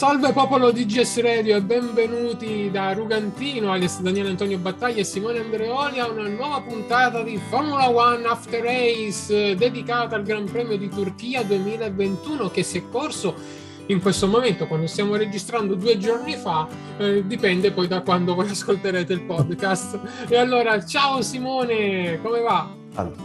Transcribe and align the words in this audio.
Salve 0.00 0.32
popolo 0.32 0.70
di 0.70 0.86
GS 0.86 1.20
Radio 1.20 1.56
e 1.56 1.60
benvenuti 1.60 2.70
da 2.70 2.94
Rugantino, 2.94 3.70
alias 3.70 4.00
Daniele 4.00 4.30
Antonio 4.30 4.56
Battaglia 4.56 5.00
e 5.00 5.04
Simone 5.04 5.40
Andreoli 5.40 5.98
a 5.98 6.08
una 6.08 6.26
nuova 6.26 6.62
puntata 6.62 7.22
di 7.22 7.36
Formula 7.36 7.90
One 7.90 8.24
After 8.24 8.62
Race 8.62 9.54
dedicata 9.56 10.16
al 10.16 10.22
Gran 10.22 10.46
Premio 10.46 10.78
di 10.78 10.88
Turchia 10.88 11.42
2021 11.42 12.48
che 12.48 12.62
si 12.62 12.78
è 12.78 12.88
corso 12.88 13.34
in 13.88 14.00
questo 14.00 14.26
momento, 14.26 14.66
quando 14.66 14.86
stiamo 14.86 15.16
registrando 15.16 15.74
due 15.74 15.98
giorni 15.98 16.34
fa, 16.34 16.66
eh, 16.96 17.26
dipende 17.26 17.70
poi 17.70 17.86
da 17.86 18.00
quando 18.00 18.34
voi 18.34 18.48
ascolterete 18.48 19.12
il 19.12 19.24
podcast. 19.24 20.00
E 20.28 20.36
allora, 20.38 20.82
ciao 20.82 21.20
Simone, 21.20 22.18
come 22.22 22.40
va? 22.40 22.79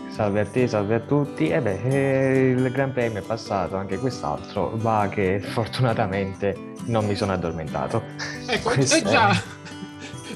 Salve 0.09 0.39
a 0.39 0.45
te, 0.45 0.68
salve 0.68 0.95
a 0.95 1.00
tutti. 1.00 1.50
E 1.50 1.61
beh, 1.61 1.81
eh, 1.84 2.50
il 2.52 2.71
Gran 2.71 2.93
Premio 2.93 3.20
è 3.20 3.23
passato, 3.23 3.75
anche 3.75 3.98
quest'altro, 3.98 4.71
va 4.75 5.09
che 5.11 5.39
fortunatamente 5.39 6.73
non 6.85 7.05
mi 7.05 7.16
sono 7.16 7.34
addormentato. 7.34 8.04
Ecco, 8.48 8.71
è 8.71 8.84
già... 8.84 9.41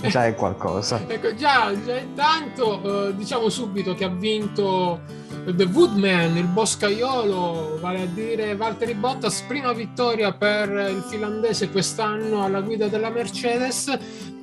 già 0.09 0.26
è 0.26 0.35
qualcosa. 0.35 1.02
Ecco, 1.07 1.35
già, 1.35 1.71
già 1.85 1.98
intanto 1.98 3.07
eh, 3.09 3.16
diciamo 3.16 3.49
subito 3.49 3.94
che 3.94 4.04
ha 4.04 4.09
vinto 4.09 4.99
The 5.46 5.63
Woodman, 5.63 6.35
il 6.35 6.48
boscaiolo, 6.48 7.77
vale 7.80 8.02
a 8.02 8.05
dire 8.05 8.55
Valtteri 8.55 8.93
Bottas, 8.93 9.41
prima 9.41 9.73
vittoria 9.73 10.34
per 10.34 10.70
il 10.70 11.04
finlandese 11.07 11.70
quest'anno 11.70 12.43
alla 12.43 12.62
guida 12.62 12.88
della 12.88 13.09
Mercedes, 13.09 13.98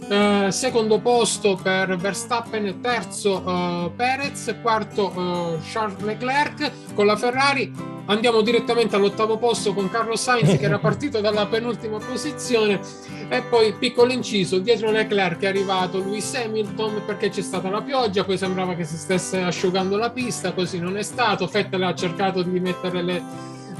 eh, 0.09 0.48
secondo 0.50 1.00
posto 1.00 1.59
per 1.60 1.96
Verstappen, 1.96 2.80
terzo 2.80 3.42
eh, 3.45 3.91
Perez, 3.96 4.55
quarto 4.62 5.12
eh, 5.12 5.59
Charles 5.70 6.00
Leclerc 6.00 6.95
con 6.95 7.06
la 7.06 7.16
Ferrari. 7.16 7.95
Andiamo 8.09 8.41
direttamente 8.41 8.95
all'ottavo 8.95 9.36
posto 9.36 9.74
con 9.74 9.91
Carlos 9.91 10.22
Sainz 10.22 10.59
che 10.59 10.64
era 10.64 10.78
partito 10.78 11.20
dalla 11.20 11.46
penultima 11.46 11.98
posizione 11.98 12.78
e 13.28 13.42
poi 13.42 13.72
piccolo 13.72 14.12
inciso, 14.12 14.61
dietro 14.61 14.92
Leclerc 14.92 15.41
è 15.41 15.47
arrivato 15.47 15.98
Lewis 15.98 16.33
Hamilton 16.34 17.03
perché 17.05 17.31
c'è 17.31 17.42
stata 17.42 17.69
la 17.69 17.83
pioggia, 17.83 18.22
poi 18.22 18.38
sembrava 18.38 18.75
che 18.75 18.84
si 18.84 18.97
stesse 18.97 19.42
asciugando 19.42 19.97
la 19.97 20.10
pista, 20.10 20.53
così 20.53 20.78
non 20.78 20.97
è 20.97 21.03
stato. 21.03 21.47
Vettel 21.47 21.83
ha 21.83 21.94
cercato 21.97 22.42
di 22.42 22.60
mettere 22.60 23.03
le, 23.03 23.22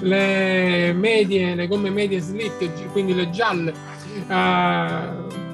le 0.01 0.93
medie, 0.93 1.55
le 1.55 1.69
gomme 1.69 1.91
medie 1.91 2.19
slick, 2.19 2.91
quindi 2.91 3.15
le 3.15 3.31
gialle. 3.31 3.73
Uh, 4.27 5.46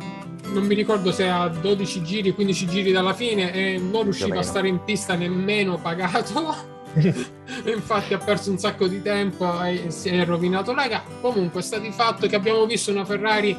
non 0.53 0.67
mi 0.67 0.75
ricordo 0.75 1.11
se 1.13 1.29
a 1.29 1.49
12 1.49 2.03
giri, 2.03 2.33
15 2.33 2.67
giri 2.67 2.93
dalla 2.93 3.15
fine 3.15 3.53
e 3.53 3.79
non 3.79 4.05
riusciva 4.05 4.39
a 4.39 4.43
stare 4.43 4.69
in 4.69 4.85
pista 4.85 5.15
nemmeno 5.15 5.79
pagato. 5.79 6.71
infatti 7.65 8.13
ha 8.13 8.19
perso 8.19 8.51
un 8.51 8.59
sacco 8.59 8.87
di 8.87 9.01
tempo 9.03 9.63
e 9.63 9.87
si 9.89 10.11
è 10.11 10.25
rovinato 10.25 10.73
la 10.75 10.89
gara. 10.89 11.05
Comunque 11.21 11.63
sta 11.63 11.79
di 11.79 11.91
fatto 11.91 12.27
che 12.27 12.37
abbiamo 12.37 12.67
visto 12.67 12.91
una 12.91 13.05
Ferrari 13.05 13.57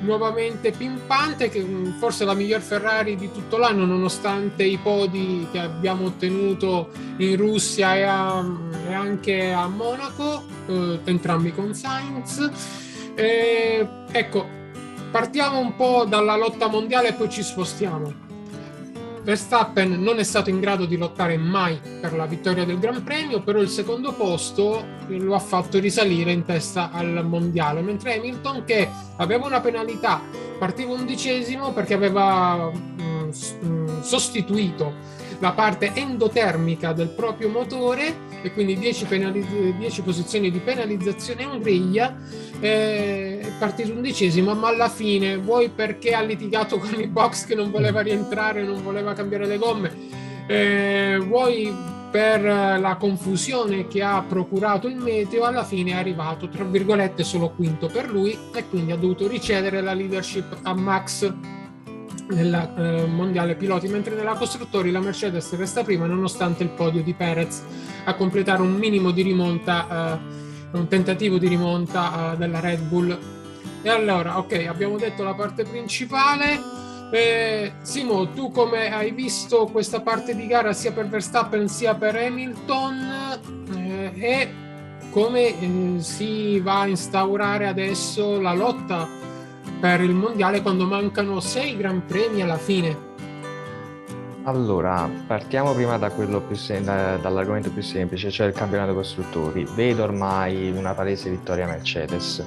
nuovamente 0.00 0.70
pimpante, 0.70 1.48
che 1.48 1.60
mm, 1.60 1.98
forse 1.98 2.22
è 2.22 2.26
la 2.26 2.34
miglior 2.34 2.60
Ferrari 2.60 3.16
di 3.16 3.30
tutto 3.32 3.56
l'anno, 3.56 3.84
nonostante 3.84 4.64
i 4.64 4.78
podi 4.78 5.46
che 5.50 5.58
abbiamo 5.58 6.06
ottenuto 6.06 6.90
in 7.18 7.36
Russia 7.36 7.96
e, 7.96 8.02
a, 8.02 8.44
e 8.88 8.92
anche 8.92 9.52
a 9.52 9.66
Monaco, 9.68 10.44
eh, 10.66 11.00
entrambi 11.04 11.52
con 11.52 11.74
Sainz. 11.74 12.50
E, 13.14 13.88
ecco, 14.12 14.57
partiamo 15.10 15.58
un 15.58 15.74
po' 15.76 16.04
dalla 16.06 16.36
lotta 16.36 16.68
mondiale 16.68 17.08
e 17.08 17.12
poi 17.12 17.30
ci 17.30 17.42
spostiamo. 17.42 18.26
Verstappen 19.22 20.02
non 20.02 20.18
è 20.18 20.22
stato 20.22 20.48
in 20.48 20.58
grado 20.58 20.86
di 20.86 20.96
lottare 20.96 21.36
mai 21.36 21.78
per 22.00 22.14
la 22.14 22.24
vittoria 22.24 22.64
del 22.64 22.78
Gran 22.78 23.02
Premio, 23.04 23.42
però 23.42 23.60
il 23.60 23.68
secondo 23.68 24.12
posto 24.12 24.82
lo 25.06 25.34
ha 25.34 25.38
fatto 25.38 25.78
risalire 25.78 26.32
in 26.32 26.46
testa 26.46 26.90
al 26.90 27.26
mondiale, 27.26 27.82
mentre 27.82 28.16
Hamilton 28.16 28.64
che 28.64 28.88
aveva 29.16 29.46
una 29.46 29.60
penalità, 29.60 30.22
partiva 30.58 30.92
undicesimo 30.92 31.72
perché 31.72 31.92
aveva 31.92 32.70
mh, 32.70 33.30
mh, 33.60 34.02
sostituito 34.02 34.94
la 35.40 35.52
parte 35.52 35.92
endotermica 35.94 36.92
del 36.92 37.08
proprio 37.08 37.50
motore 37.50 38.27
e 38.42 38.52
quindi 38.52 38.78
10, 38.78 39.04
penaliz- 39.06 39.76
10 39.76 40.02
posizioni 40.02 40.50
di 40.50 40.58
penalizzazione 40.58 41.42
in 41.42 41.60
griglia, 41.60 42.16
è 42.60 43.40
partito 43.58 43.92
undicesimo, 43.92 44.54
ma 44.54 44.68
alla 44.68 44.88
fine 44.88 45.36
vuoi 45.36 45.68
perché 45.68 46.14
ha 46.14 46.22
litigato 46.22 46.78
con 46.78 47.00
i 47.00 47.06
box 47.06 47.46
che 47.46 47.54
non 47.54 47.70
voleva 47.70 48.00
rientrare, 48.00 48.62
non 48.64 48.82
voleva 48.82 49.12
cambiare 49.12 49.46
le 49.46 49.58
gomme, 49.58 49.92
eh, 50.46 51.18
vuoi 51.22 51.96
per 52.10 52.42
la 52.42 52.96
confusione 52.98 53.86
che 53.86 54.02
ha 54.02 54.24
procurato 54.26 54.88
il 54.88 54.96
meteo, 54.96 55.44
alla 55.44 55.64
fine 55.64 55.90
è 55.90 55.94
arrivato, 55.94 56.48
tra 56.48 56.64
virgolette, 56.64 57.22
solo 57.22 57.50
quinto 57.50 57.86
per 57.88 58.08
lui 58.08 58.36
e 58.54 58.66
quindi 58.68 58.92
ha 58.92 58.96
dovuto 58.96 59.28
ricevere 59.28 59.80
la 59.82 59.92
leadership 59.92 60.58
a 60.62 60.74
Max 60.74 61.30
nella 62.30 62.74
eh, 62.74 63.06
mondiale 63.06 63.54
piloti, 63.54 63.88
mentre 63.88 64.14
nella 64.14 64.34
costruttori 64.34 64.90
la 64.90 65.00
Mercedes 65.00 65.54
resta 65.56 65.82
prima 65.82 66.06
nonostante 66.06 66.62
il 66.62 66.70
podio 66.70 67.02
di 67.02 67.14
Perez 67.14 67.62
a 68.04 68.14
completare 68.14 68.62
un 68.62 68.74
minimo 68.74 69.10
di 69.10 69.22
rimonta, 69.22 70.20
eh, 70.72 70.76
un 70.76 70.88
tentativo 70.88 71.38
di 71.38 71.48
rimonta 71.48 72.32
eh, 72.32 72.36
della 72.36 72.60
Red 72.60 72.80
Bull. 72.82 73.18
E 73.82 73.88
allora, 73.88 74.38
ok, 74.38 74.66
abbiamo 74.68 74.96
detto 74.96 75.22
la 75.22 75.34
parte 75.34 75.64
principale. 75.64 76.60
Eh, 77.10 77.72
Simo, 77.80 78.28
tu 78.32 78.50
come 78.50 78.92
hai 78.92 79.12
visto 79.12 79.66
questa 79.66 80.00
parte 80.00 80.36
di 80.36 80.46
gara 80.46 80.74
sia 80.74 80.92
per 80.92 81.08
Verstappen 81.08 81.66
sia 81.66 81.94
per 81.94 82.14
Hamilton 82.16 83.38
eh, 83.74 84.12
e 84.14 84.52
come 85.10 85.58
eh, 85.58 86.00
si 86.00 86.60
va 86.60 86.80
a 86.80 86.86
instaurare 86.86 87.66
adesso 87.66 88.38
la 88.40 88.52
lotta 88.52 89.17
per 89.80 90.00
il 90.00 90.14
mondiale 90.14 90.62
quando 90.62 90.86
mancano 90.86 91.40
sei 91.40 91.76
gran 91.76 92.04
premi 92.04 92.42
alla 92.42 92.58
fine? 92.58 93.06
Allora, 94.44 95.08
partiamo 95.26 95.74
prima 95.74 95.98
da 95.98 96.10
più 96.10 96.54
sem- 96.54 96.84
da, 96.84 97.16
dall'argomento 97.16 97.70
più 97.70 97.82
semplice, 97.82 98.30
cioè 98.30 98.46
il 98.46 98.54
campionato 98.54 98.94
costruttori. 98.94 99.66
Vedo 99.74 100.04
ormai 100.04 100.70
una 100.70 100.94
palese 100.94 101.28
vittoria 101.28 101.66
Mercedes, 101.66 102.46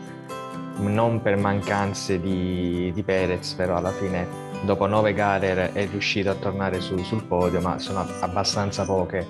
non 0.77 1.21
per 1.21 1.37
mancanze 1.37 2.19
di, 2.19 2.91
di 2.93 3.03
Perez, 3.03 3.53
però 3.53 3.75
alla 3.75 3.91
fine 3.91 4.49
dopo 4.63 4.87
nove 4.87 5.13
gare 5.13 5.73
è 5.73 5.87
riuscito 5.87 6.31
a 6.31 6.35
tornare 6.35 6.81
su, 6.81 6.97
sul 6.97 7.23
podio, 7.23 7.61
ma 7.61 7.77
sono 7.77 8.05
abbastanza 8.21 8.83
poche 8.83 9.27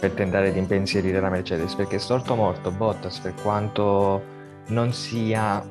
per 0.00 0.10
tentare 0.12 0.52
di 0.52 0.58
impensierire 0.58 1.20
la 1.20 1.30
Mercedes, 1.30 1.74
perché 1.74 1.98
storto 1.98 2.34
morto 2.34 2.72
Bottas, 2.72 3.20
per 3.20 3.34
quanto 3.40 4.22
non 4.68 4.92
sia 4.92 5.64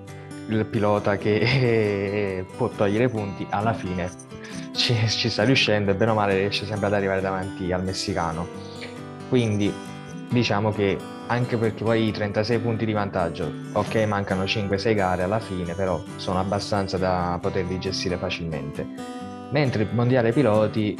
il 0.47 0.65
pilota 0.65 1.17
che 1.17 2.45
può 2.55 2.69
togliere 2.69 3.09
punti, 3.09 3.45
alla 3.49 3.73
fine 3.73 4.09
ci, 4.73 4.95
ci, 5.07 5.29
sta 5.29 5.43
riuscendo 5.43 5.91
e 5.91 5.95
bene 5.95 6.11
o 6.11 6.13
male 6.13 6.35
riesce 6.35 6.65
sempre 6.65 6.87
ad 6.87 6.93
arrivare 6.93 7.21
davanti 7.21 7.71
al 7.71 7.83
messicano. 7.83 8.47
Quindi 9.29 9.73
diciamo 10.29 10.71
che 10.71 10.97
anche 11.27 11.57
perché 11.57 11.83
poi 11.83 12.07
i 12.07 12.11
36 12.11 12.59
punti 12.59 12.85
di 12.85 12.93
vantaggio, 12.93 13.51
ok 13.73 13.95
mancano 14.05 14.43
5-6 14.43 14.95
gare 14.95 15.23
alla 15.23 15.39
fine, 15.39 15.73
però 15.73 16.01
sono 16.15 16.39
abbastanza 16.39 16.97
da 16.97 17.37
poterli 17.41 17.77
gestire 17.79 18.15
facilmente. 18.17 18.85
Mentre 19.51 19.83
il 19.83 19.89
mondiale 19.91 20.31
piloti 20.31 20.95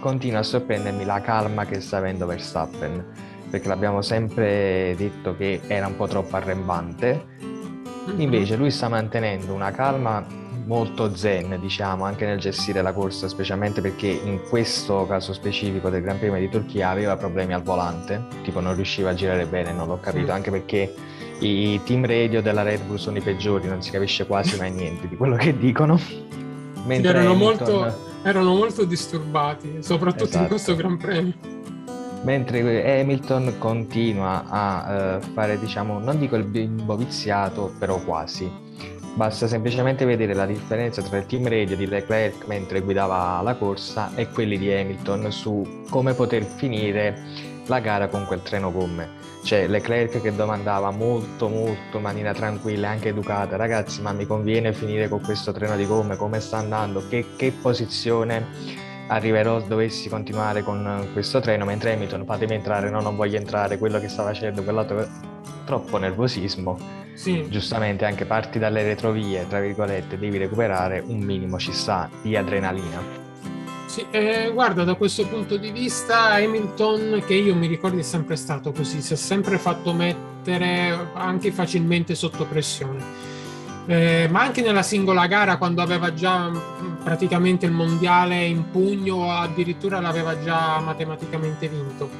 continua 0.00 0.40
a 0.40 0.42
sorprendermi 0.42 1.04
la 1.04 1.20
calma 1.20 1.64
che 1.64 1.80
sta 1.80 1.96
avendo 1.96 2.26
Verstappen, 2.26 3.04
perché 3.50 3.68
l'abbiamo 3.68 4.02
sempre 4.02 4.94
detto 4.96 5.34
che 5.36 5.60
era 5.66 5.86
un 5.86 5.96
po' 5.96 6.06
troppo 6.06 6.36
arrembante 6.36 7.47
Invece 8.16 8.56
lui 8.56 8.70
sta 8.70 8.88
mantenendo 8.88 9.52
una 9.52 9.70
calma 9.70 10.24
molto 10.68 11.16
zen, 11.16 11.58
diciamo, 11.60 12.04
anche 12.04 12.26
nel 12.26 12.38
gestire 12.38 12.82
la 12.82 12.92
corsa, 12.92 13.26
specialmente 13.26 13.80
perché 13.80 14.06
in 14.08 14.40
questo 14.48 15.06
caso 15.06 15.32
specifico 15.32 15.88
del 15.88 16.02
Gran 16.02 16.18
Premio 16.18 16.38
di 16.38 16.48
Turchia 16.48 16.90
aveva 16.90 17.16
problemi 17.16 17.54
al 17.54 17.62
volante, 17.62 18.22
tipo 18.42 18.60
non 18.60 18.74
riusciva 18.74 19.10
a 19.10 19.14
girare 19.14 19.46
bene, 19.46 19.72
non 19.72 19.88
l'ho 19.88 19.98
capito, 19.98 20.30
anche 20.30 20.50
perché 20.50 20.94
i 21.40 21.80
team 21.84 22.04
radio 22.04 22.42
della 22.42 22.62
Red 22.62 22.82
Bull 22.82 22.96
sono 22.96 23.16
i 23.16 23.22
peggiori, 23.22 23.66
non 23.66 23.82
si 23.82 23.90
capisce 23.90 24.26
quasi 24.26 24.58
mai 24.58 24.70
niente 24.70 25.08
di 25.08 25.16
quello 25.16 25.36
che 25.36 25.56
dicono. 25.56 25.98
Mentre 26.84 27.10
erano, 27.10 27.32
Hamilton... 27.32 27.74
molto, 27.74 27.98
erano 28.22 28.54
molto 28.54 28.84
disturbati, 28.84 29.78
soprattutto 29.80 30.24
esatto. 30.24 30.42
in 30.42 30.48
questo 30.48 30.76
Gran 30.76 30.96
Premio 30.98 31.56
mentre 32.28 33.00
Hamilton 33.00 33.54
continua 33.56 34.44
a 34.50 35.16
uh, 35.16 35.20
fare, 35.32 35.58
diciamo, 35.58 35.98
non 35.98 36.18
dico 36.18 36.36
il 36.36 36.44
bimbo 36.44 36.94
viziato, 36.94 37.72
però 37.78 37.98
quasi. 38.04 38.52
Basta 39.14 39.46
semplicemente 39.46 40.04
vedere 40.04 40.34
la 40.34 40.44
differenza 40.44 41.00
tra 41.00 41.16
il 41.16 41.24
team 41.24 41.48
radio 41.48 41.74
di 41.74 41.86
Leclerc 41.86 42.46
mentre 42.46 42.82
guidava 42.82 43.40
la 43.40 43.54
corsa 43.54 44.10
e 44.14 44.28
quelli 44.28 44.58
di 44.58 44.70
Hamilton 44.70 45.32
su 45.32 45.84
come 45.88 46.12
poter 46.12 46.44
finire 46.44 47.18
la 47.64 47.80
gara 47.80 48.08
con 48.08 48.26
quel 48.26 48.42
treno 48.42 48.70
gomme. 48.70 49.08
Cioè 49.42 49.66
Leclerc 49.66 50.20
che 50.20 50.36
domandava 50.36 50.90
molto 50.90 51.48
molto 51.48 51.96
in 51.96 52.02
maniera 52.02 52.34
tranquilla 52.34 52.88
e 52.88 52.90
anche 52.90 53.08
educata, 53.08 53.56
ragazzi 53.56 54.02
ma 54.02 54.12
mi 54.12 54.26
conviene 54.26 54.74
finire 54.74 55.08
con 55.08 55.22
questo 55.22 55.50
treno 55.52 55.76
di 55.76 55.86
gomme, 55.86 56.16
come 56.16 56.40
sta 56.40 56.58
andando, 56.58 57.02
che, 57.08 57.24
che 57.36 57.52
posizione 57.52 58.87
arriverò 59.08 59.60
dovessi 59.60 60.08
continuare 60.08 60.62
con 60.62 61.08
questo 61.12 61.40
treno 61.40 61.64
mentre 61.64 61.94
Hamilton 61.94 62.24
fatemi 62.24 62.54
entrare 62.54 62.90
no 62.90 63.00
non 63.00 63.16
voglio 63.16 63.36
entrare 63.36 63.78
quello 63.78 63.98
che 63.98 64.08
sta 64.08 64.22
facendo 64.22 64.62
quell'altro 64.62 65.06
troppo 65.68 65.98
nervosismo, 65.98 66.78
sì. 67.12 67.46
giustamente 67.50 68.06
anche 68.06 68.24
parti 68.24 68.58
dalle 68.58 68.82
retrovie, 68.82 69.46
tra 69.46 69.60
virgolette, 69.60 70.18
devi 70.18 70.38
recuperare 70.38 71.04
un 71.06 71.18
minimo 71.18 71.58
ci 71.58 71.72
sta 71.72 72.08
di 72.22 72.34
adrenalina. 72.34 73.26
Sì, 73.84 74.06
eh, 74.10 74.50
guarda, 74.50 74.84
da 74.84 74.94
questo 74.94 75.26
punto 75.26 75.58
di 75.58 75.70
vista 75.70 76.32
Hamilton, 76.32 77.22
che 77.26 77.34
io 77.34 77.54
mi 77.54 77.66
ricordo 77.66 77.98
è 77.98 78.02
sempre 78.02 78.36
stato 78.36 78.72
così, 78.72 79.02
si 79.02 79.12
è 79.12 79.16
sempre 79.16 79.58
fatto 79.58 79.92
mettere 79.92 81.10
anche 81.12 81.52
facilmente 81.52 82.14
sotto 82.14 82.46
pressione. 82.46 83.27
Eh, 83.88 84.28
ma 84.30 84.42
anche 84.42 84.60
nella 84.60 84.82
singola 84.82 85.26
gara 85.26 85.56
quando 85.56 85.80
aveva 85.80 86.12
già 86.12 86.50
praticamente 87.02 87.64
il 87.64 87.72
mondiale 87.72 88.44
in 88.44 88.70
pugno 88.70 89.14
o 89.14 89.30
addirittura 89.30 89.98
l'aveva 89.98 90.38
già 90.42 90.78
matematicamente 90.78 91.68
vinto. 91.68 92.10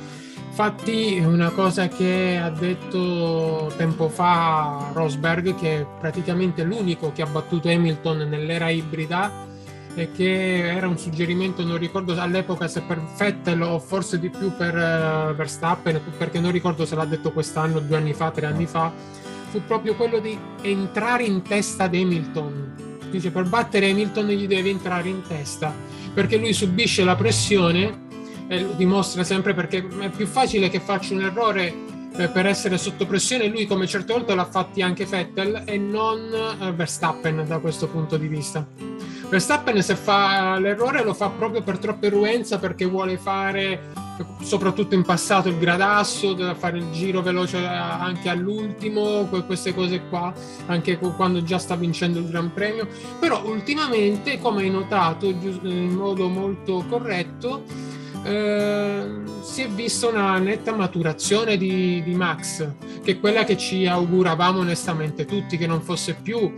Infatti 0.48 1.22
una 1.22 1.50
cosa 1.50 1.86
che 1.88 2.40
ha 2.42 2.48
detto 2.48 3.70
tempo 3.76 4.08
fa 4.08 4.90
Rosberg, 4.94 5.54
che 5.56 5.80
è 5.80 5.86
praticamente 6.00 6.64
l'unico 6.64 7.12
che 7.12 7.20
ha 7.20 7.26
battuto 7.26 7.68
Hamilton 7.68 8.26
nell'era 8.28 8.70
ibrida, 8.70 9.46
e 9.94 10.10
che 10.12 10.74
era 10.74 10.88
un 10.88 10.96
suggerimento, 10.96 11.62
non 11.64 11.76
ricordo 11.76 12.18
all'epoca 12.18 12.66
se 12.66 12.80
per 12.80 13.00
Vettel 13.16 13.60
o 13.62 13.78
forse 13.78 14.18
di 14.18 14.30
più 14.30 14.56
per 14.56 14.74
uh, 14.74 15.34
Verstappen, 15.34 16.00
perché 16.16 16.40
non 16.40 16.50
ricordo 16.50 16.86
se 16.86 16.94
l'ha 16.94 17.04
detto 17.04 17.30
quest'anno, 17.30 17.80
due 17.80 17.96
anni 17.96 18.14
fa, 18.14 18.30
tre 18.30 18.46
anni 18.46 18.66
fa, 18.66 18.92
fu 19.50 19.62
proprio 19.64 19.94
quello 19.94 20.18
di 20.18 20.38
entrare 20.62 21.24
in 21.24 21.42
testa 21.42 21.84
ad 21.84 21.94
Hamilton. 21.94 22.98
Dice 23.10 23.30
per 23.30 23.48
battere 23.48 23.90
Hamilton 23.90 24.26
gli 24.26 24.46
deve 24.46 24.70
entrare 24.70 25.08
in 25.08 25.22
testa, 25.26 25.74
perché 26.12 26.36
lui 26.36 26.52
subisce 26.52 27.04
la 27.04 27.16
pressione 27.16 28.06
e 28.48 28.62
lo 28.62 28.72
dimostra 28.72 29.24
sempre 29.24 29.54
perché 29.54 29.86
è 30.00 30.08
più 30.10 30.26
facile 30.26 30.68
che 30.68 30.80
faccia 30.80 31.14
un 31.14 31.22
errore 31.22 31.74
eh, 32.16 32.28
per 32.28 32.46
essere 32.46 32.78
sotto 32.78 33.06
pressione 33.06 33.46
lui 33.46 33.66
come 33.66 33.86
certe 33.86 34.12
volte 34.12 34.34
l'ha 34.34 34.46
fatti 34.46 34.82
anche 34.82 35.04
Vettel 35.04 35.62
e 35.66 35.76
non 35.78 36.56
uh, 36.58 36.72
Verstappen 36.74 37.44
da 37.46 37.58
questo 37.58 37.88
punto 37.88 38.16
di 38.16 38.26
vista. 38.26 38.66
Verstappen 39.28 39.82
se 39.82 39.94
fa 39.94 40.58
l'errore 40.58 41.04
lo 41.04 41.12
fa 41.14 41.28
proprio 41.28 41.62
per 41.62 41.78
troppa 41.78 42.06
eruenza 42.06 42.58
perché 42.58 42.86
vuole 42.86 43.18
fare 43.18 44.06
soprattutto 44.40 44.94
in 44.94 45.02
passato 45.02 45.48
il 45.48 45.58
gradasso, 45.58 46.36
fare 46.54 46.78
il 46.78 46.90
giro 46.90 47.22
veloce 47.22 47.64
anche 47.64 48.28
all'ultimo, 48.28 49.24
queste 49.46 49.74
cose 49.74 50.02
qua, 50.08 50.32
anche 50.66 50.98
quando 50.98 51.42
già 51.42 51.58
sta 51.58 51.76
vincendo 51.76 52.18
il 52.18 52.28
Gran 52.28 52.52
Premio. 52.52 52.88
Però 53.18 53.44
ultimamente, 53.46 54.38
come 54.38 54.62
hai 54.62 54.70
notato 54.70 55.26
in 55.26 55.94
modo 55.94 56.28
molto 56.28 56.84
corretto, 56.88 57.64
eh, 58.24 59.22
si 59.40 59.62
è 59.62 59.68
vista 59.68 60.08
una 60.08 60.38
netta 60.38 60.74
maturazione 60.74 61.56
di, 61.56 62.02
di 62.02 62.14
Max, 62.14 62.66
che 63.02 63.12
è 63.12 63.20
quella 63.20 63.44
che 63.44 63.56
ci 63.56 63.86
auguravamo 63.86 64.60
onestamente 64.60 65.24
tutti, 65.24 65.56
che 65.56 65.66
non 65.66 65.80
fosse 65.82 66.14
più 66.14 66.52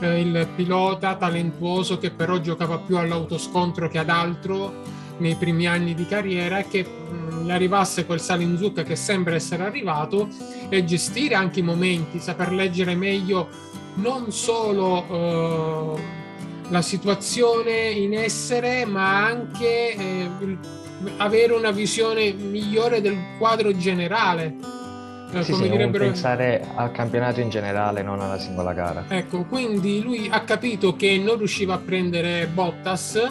eh, 0.00 0.20
il 0.20 0.48
pilota 0.54 1.16
talentuoso 1.16 1.98
che 1.98 2.10
però 2.10 2.38
giocava 2.38 2.78
più 2.78 2.96
all'autoscontro 2.96 3.88
che 3.88 3.98
ad 3.98 4.08
altro 4.08 4.98
nei 5.20 5.36
primi 5.36 5.66
anni 5.66 5.94
di 5.94 6.06
carriera 6.06 6.58
e 6.58 6.66
che 6.68 6.84
mh, 6.84 7.44
gli 7.44 7.50
arrivasse 7.50 8.04
quel 8.04 8.20
sale 8.20 8.42
in 8.42 8.56
zucca 8.58 8.82
che 8.82 8.96
sembra 8.96 9.34
essere 9.34 9.62
arrivato 9.62 10.28
e 10.68 10.84
gestire 10.84 11.34
anche 11.34 11.60
i 11.60 11.62
momenti, 11.62 12.18
saper 12.18 12.52
leggere 12.52 12.94
meglio 12.94 13.48
non 13.94 14.30
solo 14.32 15.96
eh, 15.96 16.02
la 16.68 16.82
situazione 16.82 17.90
in 17.90 18.14
essere 18.14 18.84
ma 18.84 19.24
anche 19.24 19.94
eh, 19.94 20.28
avere 21.16 21.52
una 21.52 21.70
visione 21.70 22.32
migliore 22.32 23.00
del 23.00 23.16
quadro 23.38 23.76
generale 23.76 24.78
eh, 25.32 25.44
sì, 25.44 25.52
come 25.52 25.64
sì, 25.64 25.70
direbbero... 25.70 26.04
pensare 26.04 26.66
al 26.74 26.90
campionato 26.90 27.40
in 27.40 27.50
generale, 27.50 28.02
non 28.02 28.20
alla 28.20 28.38
singola 28.38 28.72
gara. 28.72 29.04
Ecco, 29.08 29.44
quindi 29.44 30.02
lui 30.02 30.28
ha 30.28 30.42
capito 30.42 30.96
che 30.96 31.18
non 31.18 31.38
riusciva 31.38 31.74
a 31.74 31.78
prendere 31.78 32.48
Bottas 32.48 33.30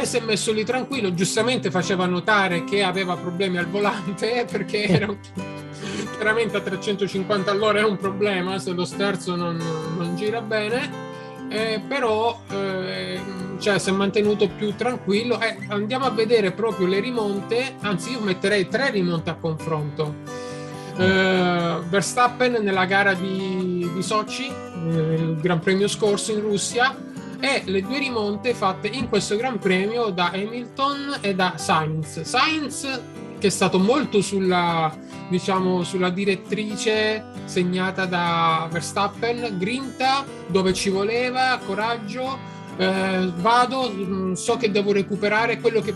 e 0.00 0.04
si 0.04 0.18
è 0.18 0.20
messo 0.20 0.52
lì 0.52 0.64
tranquillo. 0.64 1.14
Giustamente 1.14 1.70
faceva 1.70 2.06
notare 2.06 2.64
che 2.64 2.82
aveva 2.82 3.16
problemi 3.16 3.56
al 3.56 3.66
volante 3.66 4.46
perché 4.50 4.84
era 4.84 5.08
chiaramente 6.14 6.56
a 6.56 6.60
350 6.60 7.50
all'ora 7.50 7.80
è 7.80 7.84
un 7.84 7.96
problema 7.96 8.58
se 8.58 8.72
lo 8.72 8.84
sterzo 8.84 9.34
non, 9.34 9.56
non 9.96 10.14
gira 10.16 10.40
bene. 10.40 11.04
Eh, 11.48 11.80
però 11.86 12.40
eh, 12.50 13.20
cioè, 13.58 13.78
si 13.78 13.88
è 13.88 13.92
mantenuto 13.92 14.48
più 14.48 14.74
tranquillo. 14.74 15.40
Eh, 15.40 15.56
andiamo 15.68 16.04
a 16.04 16.10
vedere 16.10 16.52
proprio 16.52 16.86
le 16.86 17.00
rimonte, 17.00 17.76
anzi 17.80 18.12
io 18.12 18.20
metterei 18.20 18.68
tre 18.68 18.90
rimonte 18.90 19.30
a 19.30 19.34
confronto 19.34 20.54
Uh, 20.96 21.82
Verstappen 21.90 22.52
nella 22.62 22.86
gara 22.86 23.12
di, 23.12 23.86
di 23.92 24.02
Sochi, 24.02 24.46
il 24.46 25.36
Gran 25.42 25.58
Premio 25.58 25.88
scorso 25.88 26.32
in 26.32 26.40
Russia, 26.40 26.96
e 27.40 27.62
le 27.64 27.82
due 27.82 27.98
rimonte 27.98 28.54
fatte 28.54 28.88
in 28.88 29.08
questo 29.08 29.36
Gran 29.36 29.58
Premio 29.58 30.10
da 30.10 30.30
Hamilton 30.32 31.18
e 31.20 31.34
da 31.34 31.54
Sainz. 31.56 32.22
Sainz 32.22 33.00
che 33.38 33.48
è 33.48 33.50
stato 33.50 33.78
molto 33.78 34.22
sulla, 34.22 34.94
diciamo, 35.28 35.82
sulla 35.82 36.10
direttrice 36.10 37.24
segnata 37.44 38.06
da 38.06 38.68
Verstappen, 38.70 39.58
grinta 39.58 40.24
dove 40.46 40.72
ci 40.72 40.88
voleva, 40.88 41.58
coraggio, 41.64 42.38
eh, 42.76 43.30
vado, 43.36 43.90
mm, 43.90 44.32
so 44.32 44.56
che 44.56 44.70
devo 44.70 44.92
recuperare 44.92 45.60
quello 45.60 45.80
che 45.80 45.94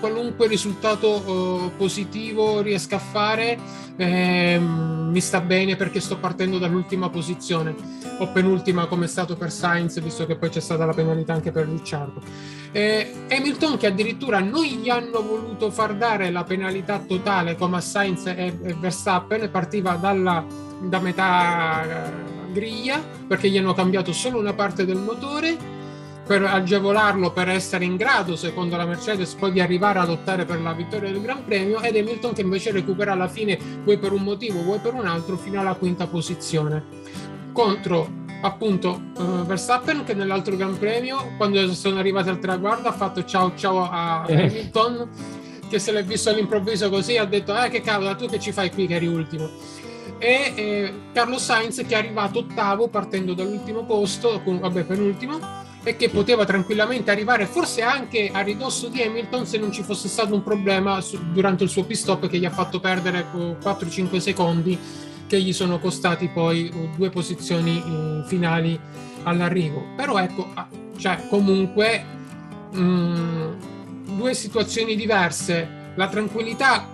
qualunque 0.00 0.48
risultato 0.48 1.08
uh, 1.08 1.72
positivo 1.76 2.60
riesca 2.60 2.96
a 2.96 2.98
fare 2.98 3.58
eh, 3.96 4.58
mi 4.58 5.20
sta 5.20 5.40
bene 5.40 5.76
perché 5.76 6.00
sto 6.00 6.16
partendo 6.16 6.58
dall'ultima 6.58 7.10
posizione 7.10 7.74
o 8.18 8.28
penultima 8.28 8.86
come 8.86 9.04
è 9.04 9.08
stato 9.08 9.36
per 9.36 9.52
Sainz 9.52 10.00
visto 10.00 10.24
che 10.24 10.36
poi 10.36 10.48
c'è 10.48 10.60
stata 10.60 10.86
la 10.86 10.94
penalità 10.94 11.34
anche 11.34 11.52
per 11.52 11.68
Ricciardo. 11.68 12.22
Eh, 12.72 13.26
Hamilton 13.30 13.76
che 13.76 13.86
addirittura 13.88 14.40
non 14.40 14.64
gli 14.64 14.88
hanno 14.88 15.22
voluto 15.22 15.70
far 15.70 15.94
dare 15.96 16.30
la 16.30 16.44
penalità 16.44 16.98
totale 16.98 17.56
come 17.56 17.76
a 17.76 17.80
Sainz 17.80 18.26
e, 18.26 18.58
e 18.62 18.74
Verstappen 18.74 19.50
partiva 19.50 19.94
dalla, 19.96 20.44
da 20.80 20.98
metà 21.00 22.06
eh, 22.06 22.52
griglia 22.52 23.02
perché 23.26 23.48
gli 23.48 23.58
hanno 23.58 23.74
cambiato 23.74 24.12
solo 24.12 24.38
una 24.38 24.54
parte 24.54 24.84
del 24.84 24.96
motore 24.96 25.78
per 26.30 26.44
agevolarlo 26.44 27.32
per 27.32 27.48
essere 27.48 27.84
in 27.84 27.96
grado, 27.96 28.36
secondo 28.36 28.76
la 28.76 28.86
Mercedes, 28.86 29.34
poi 29.34 29.50
di 29.50 29.60
arrivare 29.60 29.98
a 29.98 30.06
lottare 30.06 30.44
per 30.44 30.60
la 30.60 30.72
vittoria 30.72 31.10
del 31.10 31.20
Gran 31.20 31.44
Premio 31.44 31.80
ed 31.80 31.96
Hamilton 31.96 32.34
che 32.34 32.42
invece 32.42 32.70
recupera 32.70 33.10
alla 33.10 33.26
fine, 33.26 33.58
vuoi 33.82 33.98
per 33.98 34.12
un 34.12 34.22
motivo, 34.22 34.62
vuoi 34.62 34.78
per 34.78 34.94
un 34.94 35.08
altro, 35.08 35.36
fino 35.36 35.58
alla 35.58 35.74
quinta 35.74 36.06
posizione. 36.06 36.84
Contro 37.52 38.08
appunto 38.42 39.02
uh, 39.16 39.44
Verstappen 39.44 40.04
che 40.04 40.14
nell'altro 40.14 40.54
Gran 40.54 40.78
Premio, 40.78 41.32
quando 41.36 41.74
sono 41.74 41.98
arrivati 41.98 42.28
al 42.28 42.38
traguardo, 42.38 42.86
ha 42.86 42.92
fatto 42.92 43.24
ciao 43.24 43.54
ciao 43.56 43.90
a 43.90 44.24
eh. 44.28 44.44
Hamilton 44.44 45.08
che 45.68 45.80
se 45.80 45.90
l'è 45.90 46.04
visto 46.04 46.30
all'improvviso 46.30 46.88
così 46.90 47.16
ha 47.16 47.24
detto 47.24 47.60
eh 47.60 47.70
che 47.70 47.80
cavolo 47.80 48.14
tu 48.14 48.26
che 48.26 48.38
ci 48.38 48.52
fai 48.52 48.70
qui 48.70 48.86
che 48.86 48.94
eri 48.94 49.06
ultimo 49.08 49.48
e 50.18 50.52
eh, 50.54 50.94
Carlos 51.12 51.42
Sainz 51.42 51.84
che 51.86 51.94
è 51.94 51.98
arrivato 51.98 52.40
ottavo 52.40 52.88
partendo 52.88 53.34
dall'ultimo 53.34 53.84
posto 53.84 54.42
vabbè 54.44 54.84
penultimo 54.84 55.68
e 55.82 55.96
che 55.96 56.10
poteva 56.10 56.44
tranquillamente 56.44 57.10
arrivare 57.10 57.46
forse 57.46 57.82
anche 57.82 58.30
a 58.32 58.40
ridosso 58.40 58.88
di 58.88 59.02
Hamilton 59.02 59.46
se 59.46 59.58
non 59.58 59.72
ci 59.72 59.82
fosse 59.82 60.08
stato 60.08 60.34
un 60.34 60.42
problema 60.42 61.00
su, 61.00 61.18
durante 61.32 61.64
il 61.64 61.70
suo 61.70 61.84
pit 61.84 61.96
stop 61.96 62.28
che 62.28 62.38
gli 62.38 62.44
ha 62.44 62.50
fatto 62.50 62.80
perdere 62.80 63.24
4-5 63.32 64.18
secondi 64.18 64.78
che 65.26 65.40
gli 65.40 65.52
sono 65.52 65.78
costati 65.78 66.28
poi 66.28 66.70
uh, 66.74 66.90
due 66.96 67.08
posizioni 67.08 67.78
uh, 67.78 68.26
finali 68.26 68.78
all'arrivo. 69.22 69.84
Però 69.96 70.18
ecco 70.18 70.50
ah, 70.54 70.68
cioè 70.98 71.26
comunque 71.28 72.04
mh, 72.72 72.80
mm, 72.80 73.52
due 74.16 74.34
situazioni 74.34 74.96
diverse. 74.96 75.78
La 75.94 76.08
tranquillità 76.08 76.86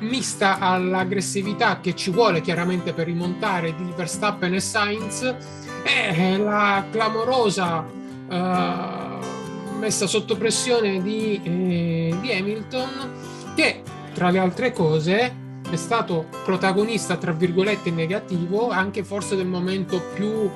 mista 0.00 0.58
all'aggressività 0.58 1.80
che 1.80 1.94
ci 1.94 2.10
vuole 2.10 2.40
chiaramente 2.40 2.92
per 2.92 3.06
rimontare 3.06 3.74
di 3.74 3.92
Verstappen 3.96 4.54
e 4.54 4.60
Sainz 4.60 5.34
e 5.82 6.36
la 6.36 6.84
clamorosa 6.90 7.98
uh, 8.30 9.78
messa 9.78 10.06
sotto 10.06 10.36
pressione 10.36 11.02
di, 11.02 11.40
eh, 11.42 12.16
di 12.20 12.32
Hamilton 12.32 13.12
che 13.54 13.82
tra 14.14 14.30
le 14.30 14.38
altre 14.38 14.72
cose 14.72 15.36
è 15.70 15.76
stato 15.76 16.26
protagonista 16.44 17.16
tra 17.16 17.32
virgolette 17.32 17.90
negativo 17.90 18.70
anche 18.70 19.04
forse 19.04 19.36
del 19.36 19.46
momento 19.46 20.00
più 20.14 20.50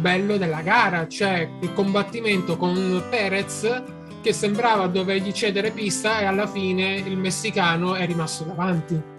bello 0.00 0.36
della 0.36 0.62
gara 0.62 1.06
cioè 1.06 1.48
il 1.60 1.72
combattimento 1.72 2.56
con 2.56 3.04
Perez 3.08 3.82
che 4.20 4.32
sembrava 4.32 4.88
dovergli 4.88 5.30
cedere 5.30 5.70
pista 5.70 6.18
e 6.18 6.24
alla 6.24 6.48
fine 6.48 6.94
il 6.96 7.16
messicano 7.16 7.94
è 7.94 8.04
rimasto 8.04 8.42
davanti 8.42 9.14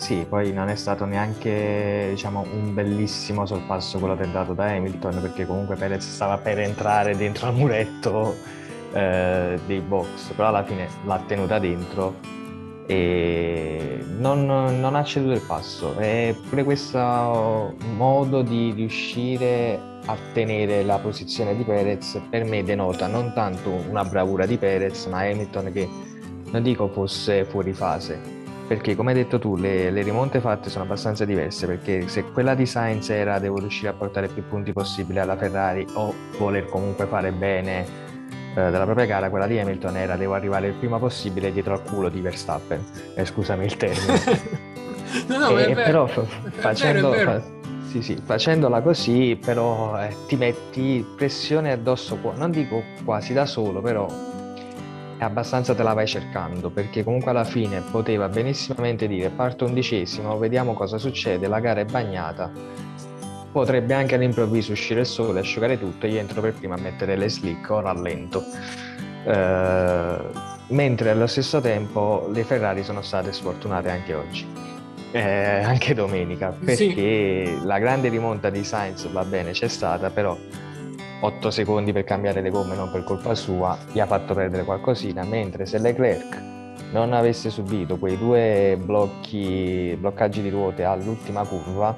sì, 0.00 0.24
poi 0.26 0.50
non 0.50 0.70
è 0.70 0.76
stato 0.76 1.04
neanche 1.04 2.06
diciamo, 2.08 2.46
un 2.50 2.72
bellissimo 2.72 3.44
sorpasso 3.44 3.98
quello 3.98 4.16
tentato 4.16 4.54
da 4.54 4.64
Hamilton 4.64 5.20
perché 5.20 5.44
comunque 5.44 5.76
Perez 5.76 6.08
stava 6.10 6.38
per 6.38 6.58
entrare 6.58 7.14
dentro 7.14 7.48
al 7.48 7.54
muretto 7.54 8.34
eh, 8.94 9.60
dei 9.66 9.80
box, 9.80 10.32
però 10.32 10.48
alla 10.48 10.64
fine 10.64 10.88
l'ha 11.04 11.22
tenuta 11.26 11.58
dentro 11.58 12.16
e 12.86 14.02
non, 14.16 14.46
non 14.46 14.94
ha 14.96 15.04
ceduto 15.04 15.34
il 15.34 15.42
passo. 15.46 15.94
E 15.98 16.34
pure 16.48 16.64
questo 16.64 17.74
modo 17.94 18.40
di 18.40 18.72
riuscire 18.72 19.78
a 20.06 20.16
tenere 20.32 20.82
la 20.82 20.98
posizione 20.98 21.54
di 21.54 21.62
Perez 21.62 22.22
per 22.30 22.44
me 22.44 22.64
denota 22.64 23.06
non 23.06 23.34
tanto 23.34 23.70
una 23.70 24.02
bravura 24.06 24.46
di 24.46 24.56
Perez, 24.56 25.04
ma 25.06 25.18
Hamilton 25.18 25.72
che 25.72 25.86
non 26.50 26.62
dico 26.62 26.88
fosse 26.88 27.44
fuori 27.44 27.74
fase, 27.74 28.39
perché 28.70 28.94
come 28.94 29.10
hai 29.10 29.16
detto 29.16 29.40
tu 29.40 29.56
le, 29.56 29.90
le, 29.90 30.02
rimonte 30.02 30.38
fatte 30.38 30.70
sono 30.70 30.84
abbastanza 30.84 31.24
diverse, 31.24 31.66
perché 31.66 32.06
se 32.06 32.22
quella 32.30 32.54
di 32.54 32.66
Sainz 32.66 33.10
era 33.10 33.40
devo 33.40 33.58
riuscire 33.58 33.88
a 33.88 33.94
portare 33.94 34.28
più 34.28 34.46
punti 34.46 34.72
possibile 34.72 35.18
alla 35.18 35.36
Ferrari 35.36 35.84
o 35.94 36.14
voler 36.38 36.66
comunque 36.66 37.06
fare 37.06 37.32
bene 37.32 37.84
eh, 38.54 38.70
della 38.70 38.84
propria 38.84 39.06
gara, 39.06 39.28
quella 39.28 39.48
di 39.48 39.58
Hamilton 39.58 39.96
era 39.96 40.14
devo 40.14 40.34
arrivare 40.34 40.68
il 40.68 40.74
prima 40.74 41.00
possibile 41.00 41.50
dietro 41.50 41.72
al 41.72 41.82
culo 41.82 42.08
di 42.08 42.20
Verstappen, 42.20 42.80
eh, 43.16 43.24
scusami 43.24 43.64
il 43.64 43.76
termine. 43.76 44.20
no, 45.26 45.38
no, 45.38 45.58
e, 45.58 45.74
però 45.74 46.06
facendo, 46.06 47.10
vero, 47.10 47.30
fa, 47.32 47.42
sì, 47.88 48.02
sì, 48.02 48.22
facendola 48.24 48.82
così 48.82 49.36
però 49.44 50.00
eh, 50.00 50.14
ti 50.28 50.36
metti 50.36 51.04
pressione 51.16 51.72
addosso, 51.72 52.16
non 52.36 52.52
dico 52.52 52.84
quasi 53.04 53.32
da 53.32 53.46
solo, 53.46 53.80
però 53.80 54.06
abbastanza 55.24 55.74
te 55.74 55.82
la 55.82 55.92
vai 55.92 56.06
cercando 56.06 56.70
perché 56.70 57.04
comunque 57.04 57.30
alla 57.30 57.44
fine 57.44 57.82
poteva 57.90 58.28
benissimamente 58.28 59.06
dire 59.06 59.30
parto 59.30 59.64
undicesimo, 59.64 60.38
vediamo 60.38 60.74
cosa 60.74 60.98
succede, 60.98 61.46
la 61.48 61.60
gara 61.60 61.80
è 61.80 61.84
bagnata 61.84 62.88
potrebbe 63.52 63.94
anche 63.94 64.14
all'improvviso 64.14 64.72
uscire 64.72 65.00
il 65.00 65.06
sole, 65.06 65.40
asciugare 65.40 65.78
tutto 65.78 66.06
e 66.06 66.10
io 66.10 66.18
entro 66.18 66.40
per 66.40 66.54
prima 66.54 66.74
a 66.76 66.78
mettere 66.78 67.16
le 67.16 67.28
slick 67.28 67.68
o 67.70 67.80
rallento. 67.80 68.44
Eh, 69.24 70.18
mentre 70.68 71.10
allo 71.10 71.26
stesso 71.26 71.60
tempo 71.60 72.28
le 72.32 72.44
Ferrari 72.44 72.84
sono 72.84 73.02
state 73.02 73.32
sfortunate 73.32 73.90
anche 73.90 74.14
oggi, 74.14 74.46
eh, 75.10 75.62
anche 75.62 75.94
domenica, 75.94 76.54
perché 76.64 77.44
sì. 77.46 77.64
la 77.64 77.78
grande 77.78 78.08
rimonta 78.08 78.50
di 78.50 78.62
Sainz 78.64 79.08
va 79.10 79.24
bene, 79.24 79.50
c'è 79.50 79.68
stata, 79.68 80.10
però 80.10 80.36
8 81.20 81.50
secondi 81.50 81.92
per 81.92 82.04
cambiare 82.04 82.40
le 82.40 82.50
gomme 82.50 82.74
non 82.74 82.90
per 82.90 83.04
colpa 83.04 83.34
sua 83.34 83.76
gli 83.92 84.00
ha 84.00 84.06
fatto 84.06 84.34
perdere 84.34 84.64
qualcosina, 84.64 85.22
mentre 85.24 85.66
se 85.66 85.78
Leclerc 85.78 86.40
non 86.92 87.12
avesse 87.12 87.50
subito 87.50 87.98
quei 87.98 88.16
due 88.18 88.78
blocchi, 88.82 89.96
bloccaggi 89.98 90.42
di 90.42 90.48
ruote 90.48 90.84
all'ultima 90.84 91.44
curva, 91.44 91.96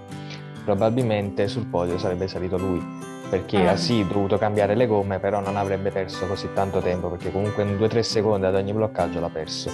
probabilmente 0.65 1.49
sul 1.49 1.67
podio 1.67 1.99
sarebbe 1.99 2.29
salito 2.29 2.59
lui 2.59 3.11
perché 3.33 3.67
ah. 3.67 3.73
ha 3.73 3.77
sì 3.77 4.07
dovuto 4.07 4.37
cambiare 4.37 4.75
le 4.75 4.87
gomme 4.87 5.19
però 5.19 5.41
non 5.41 5.57
avrebbe 5.57 5.91
perso 5.91 6.27
così 6.27 6.49
tanto 6.53 6.81
tempo 6.81 7.09
perché 7.09 7.33
comunque 7.33 7.63
in 7.63 7.77
2-3 7.77 8.01
secondi 8.01 8.45
ad 8.45 8.55
ogni 8.55 8.75
bloccaggio 8.75 9.21
l'ha 9.21 9.31
perso 9.31 9.71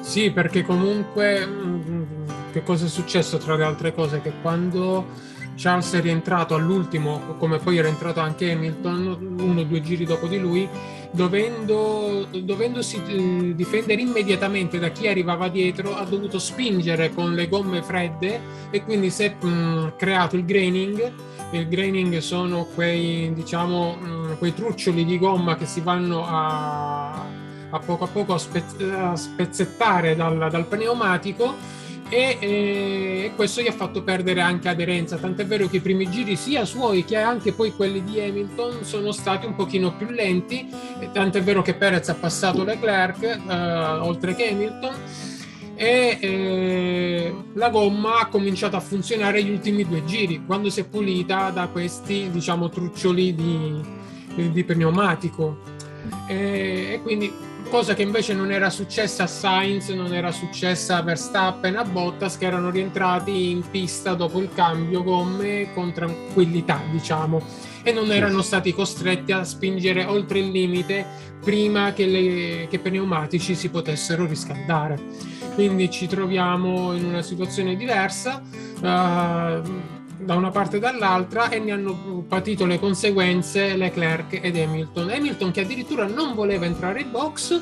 sì 0.00 0.30
perché 0.30 0.62
comunque 0.62 1.46
mm, 1.46 2.02
che 2.52 2.62
cosa 2.62 2.86
è 2.86 2.88
successo 2.88 3.36
tra 3.36 3.56
le 3.56 3.64
altre 3.64 3.92
cose 3.92 4.22
che 4.22 4.32
quando 4.40 5.04
Charles 5.56 5.92
è 5.94 6.00
rientrato 6.00 6.54
all'ultimo 6.54 7.36
come 7.38 7.58
poi 7.58 7.78
era 7.78 7.88
entrato 7.88 8.20
anche 8.20 8.52
Hamilton 8.52 9.36
uno 9.38 9.60
o 9.60 9.64
due 9.64 9.80
giri 9.80 10.04
dopo 10.04 10.26
di 10.26 10.38
lui 10.38 10.68
dovendo, 11.14 12.26
dovendosi 12.30 13.00
eh, 13.06 13.54
difendere 13.54 14.00
immediatamente 14.00 14.78
da 14.80 14.88
chi 14.88 15.06
arrivava 15.06 15.48
dietro, 15.48 15.94
ha 15.94 16.04
dovuto 16.04 16.38
spingere 16.38 17.14
con 17.14 17.34
le 17.34 17.48
gomme 17.48 17.82
fredde 17.82 18.40
e 18.70 18.82
quindi 18.82 19.10
si 19.10 19.22
è 19.22 19.34
mh, 19.40 19.46
mm, 19.46 19.88
creato 19.96 20.36
il 20.36 20.44
graining. 20.44 21.12
Il 21.52 21.68
graining 21.68 22.18
sono 22.18 22.66
quei, 22.74 23.32
diciamo, 23.32 23.94
mh, 23.94 24.06
mm, 24.06 24.32
quei 24.38 24.54
truccioli 24.54 25.04
di 25.04 25.18
gomma 25.18 25.56
che 25.56 25.66
si 25.66 25.80
vanno 25.80 26.26
a, 26.26 27.24
a 27.70 27.78
poco 27.78 28.04
a 28.04 28.08
poco 28.08 28.34
a, 28.34 28.38
spezz- 28.38 28.82
a 28.82 29.14
spezzettare 29.14 30.16
dal, 30.16 30.48
dal 30.50 30.66
pneumatico 30.66 31.82
e, 32.08 32.38
e, 32.40 33.32
questo 33.34 33.62
gli 33.62 33.66
ha 33.66 33.72
fatto 33.72 34.02
perdere 34.02 34.40
anche 34.40 34.68
aderenza, 34.68 35.16
tant'è 35.16 35.46
vero 35.46 35.68
che 35.68 35.76
i 35.76 35.80
primi 35.80 36.08
giri 36.10 36.36
sia 36.36 36.64
suoi 36.64 37.04
che 37.04 37.16
anche 37.16 37.52
poi 37.52 37.72
quelli 37.72 38.04
di 38.04 38.20
Hamilton 38.20 38.84
sono 38.84 39.10
stati 39.12 39.46
un 39.46 39.54
pochino 39.54 39.96
più 39.96 40.08
lenti, 40.10 40.68
tant'è 41.12 41.42
vero 41.42 41.62
che 41.62 41.74
Perez 41.74 42.08
ha 42.10 42.14
passato 42.14 42.64
Leclerc 42.64 43.22
eh, 43.22 43.54
oltre 44.00 44.34
che 44.34 44.50
Hamilton 44.50 44.94
e 45.76 46.18
eh, 46.20 47.34
la 47.54 47.68
gomma 47.68 48.20
ha 48.20 48.26
cominciato 48.26 48.76
a 48.76 48.80
funzionare 48.80 49.42
gli 49.42 49.50
ultimi 49.50 49.84
due 49.84 50.04
giri 50.04 50.44
quando 50.46 50.70
si 50.70 50.80
è 50.80 50.84
pulita 50.84 51.50
da 51.50 51.66
questi 51.68 52.30
diciamo 52.30 52.68
truccioli 52.68 53.34
di, 53.34 54.50
di 54.50 54.64
pneumatico. 54.64 55.72
E, 56.28 56.92
e 56.92 57.00
quindi 57.02 57.32
cosa 57.74 57.94
che 57.94 58.02
invece 58.02 58.34
non 58.34 58.52
era 58.52 58.70
successa 58.70 59.24
a 59.24 59.26
Sainz, 59.26 59.88
non 59.88 60.14
era 60.14 60.30
successa 60.30 60.98
a 60.98 61.02
Verstappen, 61.02 61.74
a 61.74 61.82
Bottas 61.82 62.38
che 62.38 62.46
erano 62.46 62.70
rientrati 62.70 63.50
in 63.50 63.68
pista 63.68 64.14
dopo 64.14 64.38
il 64.38 64.50
cambio 64.54 65.02
gomme 65.02 65.72
con 65.74 65.92
tranquillità, 65.92 66.80
diciamo, 66.92 67.42
e 67.82 67.90
non 67.90 68.12
erano 68.12 68.42
stati 68.42 68.72
costretti 68.72 69.32
a 69.32 69.42
spingere 69.42 70.04
oltre 70.04 70.38
il 70.38 70.52
limite 70.52 71.04
prima 71.42 71.92
che, 71.92 72.06
le, 72.06 72.68
che 72.70 72.76
i 72.76 72.78
pneumatici 72.78 73.56
si 73.56 73.68
potessero 73.70 74.24
riscaldare. 74.24 74.96
Quindi 75.54 75.90
ci 75.90 76.06
troviamo 76.06 76.94
in 76.94 77.04
una 77.04 77.22
situazione 77.22 77.74
diversa. 77.74 78.40
Uh, 78.80 79.93
da 80.18 80.34
una 80.34 80.50
parte 80.50 80.76
e 80.76 80.80
dall'altra 80.80 81.48
e 81.48 81.58
ne 81.58 81.72
hanno 81.72 82.24
patito 82.28 82.66
le 82.66 82.78
conseguenze 82.78 83.76
Leclerc 83.76 84.40
ed 84.42 84.56
Hamilton. 84.56 85.10
Hamilton 85.10 85.50
che 85.50 85.60
addirittura 85.60 86.06
non 86.06 86.34
voleva 86.34 86.66
entrare 86.66 87.00
in 87.00 87.10
box 87.10 87.60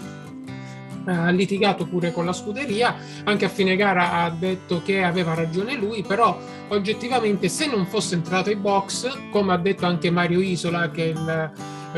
ha 1.04 1.30
litigato 1.30 1.86
pure 1.86 2.12
con 2.12 2.24
la 2.24 2.32
scuderia, 2.32 2.94
anche 3.24 3.44
a 3.44 3.48
fine 3.48 3.76
gara 3.76 4.12
ha 4.12 4.30
detto 4.30 4.82
che 4.84 5.02
aveva 5.02 5.34
ragione 5.34 5.74
lui, 5.74 6.02
però 6.02 6.38
oggettivamente 6.68 7.48
se 7.48 7.66
non 7.66 7.86
fosse 7.86 8.14
entrato 8.14 8.50
in 8.50 8.60
box, 8.60 9.30
come 9.30 9.52
ha 9.52 9.58
detto 9.58 9.86
anche 9.86 10.10
Mario 10.10 10.40
Isola, 10.40 10.90
che 10.90 11.04
è 11.04 11.08
il 11.08 11.52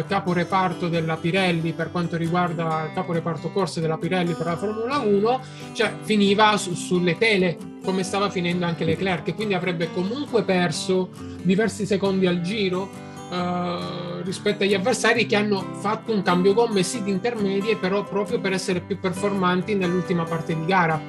capo 0.07 0.33
reparto 0.33 0.89
della 0.89 1.17
Pirelli 1.17 1.73
per 1.73 1.91
quanto 1.91 2.17
riguarda 2.17 2.87
il 2.87 2.93
capo 2.95 3.13
reparto 3.13 3.51
corse 3.51 3.81
della 3.81 3.97
Pirelli 3.97 4.33
per 4.33 4.47
la 4.47 4.57
Formula 4.57 4.99
1, 4.99 5.41
cioè 5.73 5.93
finiva 6.03 6.57
su, 6.57 6.75
sulle 6.75 7.17
tele 7.17 7.57
come 7.85 8.03
stava 8.03 8.31
finendo 8.31 8.65
anche 8.65 8.85
Leclerc, 8.85 9.35
quindi 9.35 9.55
avrebbe 9.55 9.93
comunque 9.93 10.43
perso 10.43 11.11
diversi 11.43 11.87
secondi 11.87 12.27
al 12.27 12.41
giro. 12.41 13.13
Uh, 13.25 14.21
rispetto 14.23 14.65
agli 14.65 14.75
avversari 14.75 15.27
che 15.27 15.35
hanno 15.35 15.61
fatto 15.81 16.13
un 16.13 16.23
cambio 16.23 16.53
gomme 16.53 16.83
sì 16.83 17.03
di 17.03 17.11
intermedie 17.11 17.75
però 17.77 18.05
proprio 18.05 18.39
per 18.39 18.53
essere 18.53 18.81
più 18.81 19.01
performanti 19.01 19.75
nell'ultima 19.75 20.25
parte 20.25 20.55
di 20.55 20.65
gara 20.67 21.01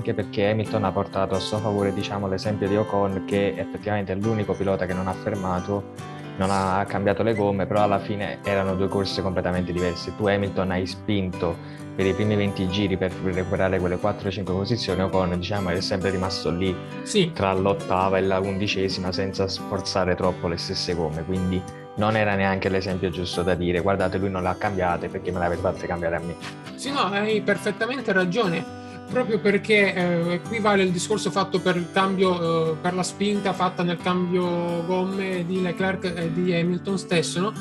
anche 0.00 0.14
perché 0.14 0.48
Hamilton 0.48 0.84
ha 0.84 0.92
portato 0.92 1.34
a 1.34 1.38
suo 1.38 1.58
favore 1.58 1.92
diciamo, 1.92 2.26
l'esempio 2.26 2.68
di 2.68 2.76
Ocon 2.76 3.24
che 3.26 3.54
effettivamente 3.56 4.12
è 4.12 4.16
l'unico 4.16 4.54
pilota 4.54 4.86
che 4.86 4.94
non 4.94 5.06
ha 5.06 5.12
fermato 5.12 6.18
non 6.36 6.50
ha 6.50 6.84
cambiato 6.86 7.22
le 7.22 7.34
gomme, 7.34 7.66
però 7.66 7.82
alla 7.82 7.98
fine 7.98 8.38
erano 8.42 8.74
due 8.74 8.88
corse 8.88 9.22
completamente 9.22 9.72
diverse. 9.72 10.14
Tu 10.16 10.26
Hamilton 10.26 10.70
hai 10.70 10.86
spinto 10.86 11.56
per 11.94 12.06
i 12.06 12.14
primi 12.14 12.34
20 12.34 12.68
giri 12.68 12.96
per 12.96 13.12
recuperare 13.12 13.78
quelle 13.78 13.96
4-5 13.96 14.44
posizioni, 14.44 15.02
Ocon 15.02 15.38
diciamo 15.38 15.68
è 15.68 15.80
sempre 15.80 16.10
rimasto 16.10 16.50
lì 16.50 16.74
sì. 17.02 17.30
tra 17.34 17.52
l'ottava 17.52 18.16
e 18.16 18.22
la 18.22 18.38
undicesima 18.38 19.12
senza 19.12 19.46
sforzare 19.48 20.14
troppo 20.14 20.48
le 20.48 20.56
stesse 20.56 20.94
gomme, 20.94 21.24
quindi 21.24 21.62
non 21.96 22.16
era 22.16 22.34
neanche 22.36 22.70
l'esempio 22.70 23.10
giusto 23.10 23.42
da 23.42 23.54
dire 23.54 23.80
guardate 23.80 24.16
lui 24.16 24.30
non 24.30 24.42
le 24.42 24.48
ha 24.48 24.54
cambiate 24.54 25.08
perché 25.08 25.30
me 25.30 25.40
le 25.40 25.44
avete 25.46 25.60
fatte 25.60 25.86
cambiare 25.86 26.16
a 26.16 26.20
me. 26.20 26.34
Sì, 26.74 26.90
no, 26.90 27.00
hai 27.00 27.42
perfettamente 27.42 28.12
ragione 28.12 28.79
proprio 29.10 29.38
perché 29.38 29.94
eh, 29.94 30.40
qui 30.46 30.60
vale 30.60 30.84
il 30.84 30.92
discorso 30.92 31.30
fatto 31.30 31.60
per 31.60 31.76
il 31.76 31.88
cambio, 31.92 32.72
eh, 32.72 32.76
per 32.80 32.94
la 32.94 33.02
spinta 33.02 33.52
fatta 33.52 33.82
nel 33.82 33.98
cambio 33.98 34.84
gomme 34.86 35.44
di 35.44 35.60
Leclerc 35.60 36.04
e 36.04 36.32
di 36.32 36.54
Hamilton 36.54 36.98
stesso, 36.98 37.40
no? 37.40 37.52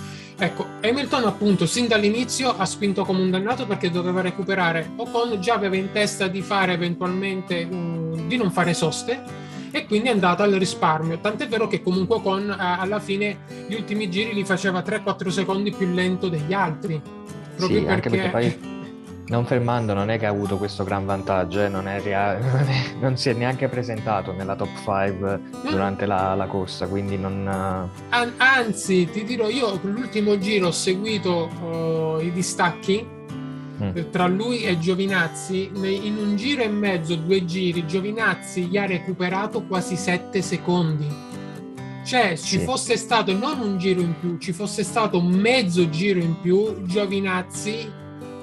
Ecco, 0.41 0.65
Hamilton 0.82 1.25
appunto 1.25 1.65
sin 1.65 1.88
dall'inizio 1.88 2.56
ha 2.56 2.65
spinto 2.65 3.03
come 3.03 3.22
un 3.22 3.29
dannato 3.29 3.65
perché 3.65 3.91
doveva 3.91 4.22
recuperare. 4.22 4.89
Ocon 4.96 5.41
già 5.41 5.56
aveva 5.56 5.75
in 5.75 5.91
testa 5.91 6.27
di 6.27 6.41
fare 6.41 6.74
eventualmente, 6.74 7.68
um, 7.70 8.27
di 8.27 8.38
non 8.38 8.50
fare 8.50 8.74
soste 8.74 9.48
e 9.72 9.86
quindi 9.86 10.08
è 10.08 10.12
andato 10.12 10.44
al 10.44 10.53
risparmio. 10.53 11.20
Tant'è 11.20 11.48
vero 11.50 11.68
che 11.68 11.84
comunque 11.84 12.18
Ocon 12.18 12.56
alla 12.58 13.00
fine 13.00 13.39
gli 13.68 13.74
ultimi 13.74 14.10
giri 14.10 14.34
li 14.34 14.46
faceva 14.46 14.79
3-4 14.79 15.27
secondi 15.27 15.72
più 15.72 15.88
lento 15.94 16.29
degli 16.29 16.53
altri. 16.53 17.01
Proprio 17.58 17.79
sì, 17.79 17.86
perché... 17.86 17.91
anche 17.91 18.10
perché 18.10 18.29
poi 18.29 18.68
non 19.29 19.45
fermando 19.45 19.93
non 19.93 20.09
è 20.09 20.17
che 20.17 20.25
ha 20.25 20.29
avuto 20.29 20.57
questo 20.57 20.83
gran 20.83 21.05
vantaggio, 21.05 21.63
eh? 21.63 21.69
non, 21.69 21.88
è 21.88 22.01
rea- 22.01 22.38
non, 22.41 22.67
è, 22.67 22.83
non, 23.00 23.17
si 23.17 23.29
è 23.29 23.33
neanche 23.33 23.67
presentato 23.67 24.33
nella 24.33 24.55
top 24.55 24.75
5 24.75 25.41
durante 25.69 26.05
la, 26.05 26.33
la 26.36 26.48
corsa, 26.48 26.88
quindi 26.88 27.17
non... 27.17 27.48
An- 27.48 28.33
anzi, 28.38 29.07
ti 29.09 29.24
dirò, 29.24 29.48
io 29.48 29.79
l'ultimo 29.83 30.38
giro 30.38 30.67
ho 30.67 30.71
seguito 30.71 31.50
uh, 31.62 32.19
i 32.19 32.31
distacchi 32.31 33.05
mm. 33.81 33.91
Eh, 33.93 34.09
tra 34.09 34.27
lui 34.27 34.63
e 34.63 34.77
Giovinazzi, 34.79 35.71
in 35.74 36.17
un 36.17 36.36
giro 36.36 36.63
e 36.63 36.69
mezzo, 36.69 37.15
due 37.15 37.45
giri, 37.45 37.86
Giovinazzi 37.86 38.65
gli 38.65 38.77
ha 38.77 38.86
recuperato 38.86 39.63
quasi 39.63 39.95
7 39.95 40.41
secondi. 40.41 41.27
Cioè, 42.03 42.36
ci 42.36 42.57
sì. 42.57 42.59
fosse 42.59 42.98
stato 42.98 43.38
non 43.38 43.59
un 43.59 43.77
giro 43.77 44.01
in 44.01 44.15
più, 44.19 44.38
ci 44.39 44.51
fosse 44.51 44.83
stato 44.83 45.21
mezzo 45.21 45.88
giro 45.89 46.19
in 46.19 46.39
più, 46.41 46.83
Giovinazzi 46.86 47.99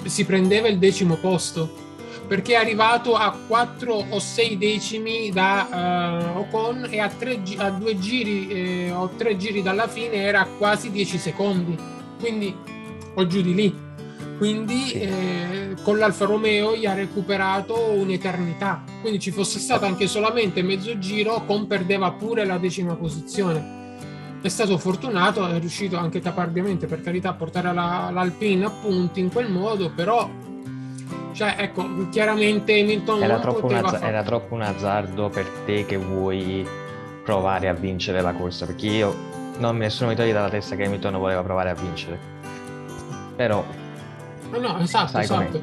si 0.08 0.24
prendeva 0.24 0.68
il 0.68 0.78
decimo 0.78 1.16
posto. 1.16 1.84
perché 2.26 2.54
è 2.54 2.56
arrivato 2.56 3.14
a 3.14 3.36
4 3.46 4.06
o 4.10 4.18
6 4.18 4.58
decimi 4.58 5.30
da 5.30 6.32
uh, 6.34 6.38
Ocon 6.40 6.88
e 6.90 6.98
a, 6.98 7.08
tre, 7.08 7.40
a 7.56 7.70
due 7.70 7.98
giri 7.98 8.48
eh, 8.48 8.90
o 8.90 9.10
tre 9.16 9.36
giri 9.36 9.62
dalla 9.62 9.86
fine 9.86 10.14
era 10.14 10.44
quasi 10.58 10.90
10 10.90 11.18
secondi, 11.18 11.76
quindi 12.18 12.54
o 13.14 13.26
giù 13.26 13.42
di 13.42 13.54
lì. 13.54 13.84
Quindi 14.38 14.92
eh, 14.92 15.74
con 15.82 15.96
l'Alfa 15.96 16.26
Romeo 16.26 16.76
gli 16.76 16.84
ha 16.84 16.92
recuperato 16.92 17.92
un'eternità. 17.92 18.84
Quindi 19.00 19.18
ci 19.18 19.30
fosse 19.30 19.58
stato 19.58 19.86
anche 19.86 20.06
solamente 20.08 20.62
mezzo 20.62 20.98
giro, 20.98 21.36
Ocon 21.36 21.66
perdeva 21.66 22.10
pure 22.10 22.44
la 22.44 22.58
decima 22.58 22.96
posizione. 22.96 23.85
È 24.40 24.48
stato 24.48 24.78
fortunato, 24.78 25.46
è 25.46 25.58
riuscito 25.58 25.96
anche 25.96 26.20
caparbiamente, 26.20 26.86
per 26.86 27.00
carità, 27.02 27.30
a 27.30 27.34
portare 27.34 27.72
la, 27.72 28.10
l'Alpine 28.12 28.66
a 28.66 28.70
punti 28.70 29.20
in 29.20 29.30
quel 29.30 29.50
modo, 29.50 29.90
però 29.90 30.28
cioè, 31.36 31.54
ecco, 31.58 32.08
chiaramente 32.08 32.80
Hamilton 32.80 33.22
era 33.22 33.38
troppo, 33.38 33.66
azz- 33.66 34.02
era 34.02 34.22
troppo, 34.22 34.54
un 34.54 34.62
azzardo 34.62 35.28
per 35.28 35.46
te 35.66 35.84
che 35.84 35.98
vuoi 35.98 36.66
provare 37.22 37.68
a 37.68 37.74
vincere 37.74 38.22
la 38.22 38.32
corsa, 38.32 38.64
perché 38.64 38.86
io 38.86 39.14
non 39.58 39.76
nessuno 39.76 40.08
mi 40.08 40.16
toglie 40.16 40.32
dalla 40.32 40.48
testa 40.48 40.76
che 40.76 40.84
Hamilton 40.84 41.18
voleva 41.18 41.42
provare 41.42 41.68
a 41.68 41.74
vincere. 41.74 42.18
Però... 43.36 43.62
No, 44.50 44.58
no 44.58 44.78
esatto, 44.78 45.18
esatto. 45.18 45.60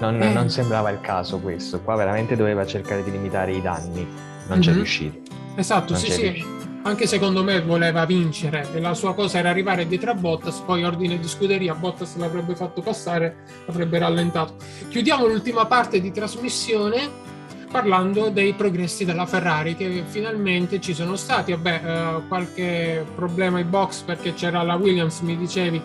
Non, 0.00 0.20
eh. 0.20 0.32
non, 0.32 0.50
sembrava 0.50 0.90
il 0.90 1.00
caso 1.00 1.38
questo, 1.38 1.80
qua 1.80 1.94
veramente 1.94 2.34
doveva 2.34 2.66
cercare 2.66 3.04
di 3.04 3.12
limitare 3.12 3.52
i 3.52 3.62
danni, 3.62 4.04
non 4.04 4.48
mm-hmm. 4.48 4.60
c'è 4.60 4.72
riuscito. 4.72 5.18
Esatto, 5.54 5.92
non 5.92 6.02
sì, 6.02 6.10
sì. 6.10 6.22
Riuscito 6.22 6.65
anche 6.86 7.08
secondo 7.08 7.42
me 7.42 7.60
voleva 7.62 8.04
vincere 8.06 8.68
e 8.72 8.80
la 8.80 8.94
sua 8.94 9.12
cosa 9.12 9.38
era 9.38 9.50
arrivare 9.50 9.88
dietro 9.88 10.12
a 10.12 10.14
Bottas, 10.14 10.60
poi 10.60 10.84
ordine 10.84 11.18
di 11.18 11.26
scuderia, 11.26 11.74
Bottas 11.74 12.16
l'avrebbe 12.16 12.54
fatto 12.54 12.80
passare, 12.80 13.38
avrebbe 13.66 13.98
rallentato. 13.98 14.54
Chiudiamo 14.88 15.26
l'ultima 15.26 15.66
parte 15.66 16.00
di 16.00 16.12
trasmissione 16.12 17.24
parlando 17.72 18.28
dei 18.28 18.52
progressi 18.52 19.04
della 19.04 19.26
Ferrari 19.26 19.74
che 19.74 20.04
finalmente 20.06 20.80
ci 20.80 20.94
sono 20.94 21.16
stati. 21.16 21.50
Vabbè, 21.50 21.80
eh, 21.84 22.28
qualche 22.28 23.04
problema 23.16 23.58
ai 23.58 23.64
box 23.64 24.02
perché 24.02 24.34
c'era 24.34 24.62
la 24.62 24.76
Williams, 24.76 25.20
mi 25.20 25.36
dicevi, 25.36 25.82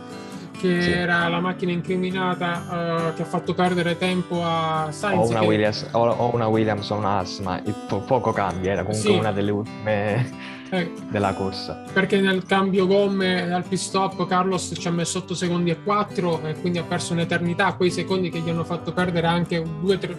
che 0.51 0.81
sì. 0.83 0.91
era 0.91 1.27
la 1.27 1.39
macchina 1.39 1.71
incriminata 1.71 3.09
uh, 3.09 3.15
che 3.15 3.23
ha 3.23 3.25
fatto 3.25 3.55
perdere 3.55 3.97
tempo 3.97 4.43
a 4.43 4.89
Sainz. 4.91 5.27
O 5.27 5.29
una, 5.31 5.39
che... 5.39 5.45
Williams, 5.47 5.87
o, 5.93 6.07
o 6.07 6.35
una 6.35 6.45
Williams 6.45 6.87
o 6.91 6.95
una 6.95 7.09
Haas, 7.17 7.39
ma 7.39 7.59
po- 7.87 8.01
poco 8.01 8.31
cambia, 8.31 8.73
era 8.73 8.83
comunque 8.83 9.09
sì. 9.09 9.17
una 9.17 9.31
delle 9.31 9.49
ultime 9.49 10.59
eh, 10.71 10.91
della 11.09 11.33
corsa. 11.33 11.83
Perché 11.93 12.19
nel 12.19 12.45
cambio 12.45 12.87
gomme 12.87 13.51
al 13.53 13.63
pit 13.63 13.77
stop 13.77 14.25
Carlos 14.25 14.73
ci 14.73 14.87
ha 14.87 14.91
messo 14.91 15.19
8 15.19 15.35
secondi 15.35 15.69
e 15.69 15.83
4 15.83 16.41
e 16.45 16.55
quindi 16.55 16.79
ha 16.79 16.83
perso 16.83 17.13
un'eternità, 17.13 17.73
quei 17.73 17.91
secondi 17.91 18.29
che 18.29 18.39
gli 18.39 18.49
hanno 18.49 18.63
fatto 18.63 18.93
perdere 18.93 19.27
anche 19.27 19.61
due, 19.79 19.97
tre, 19.97 20.17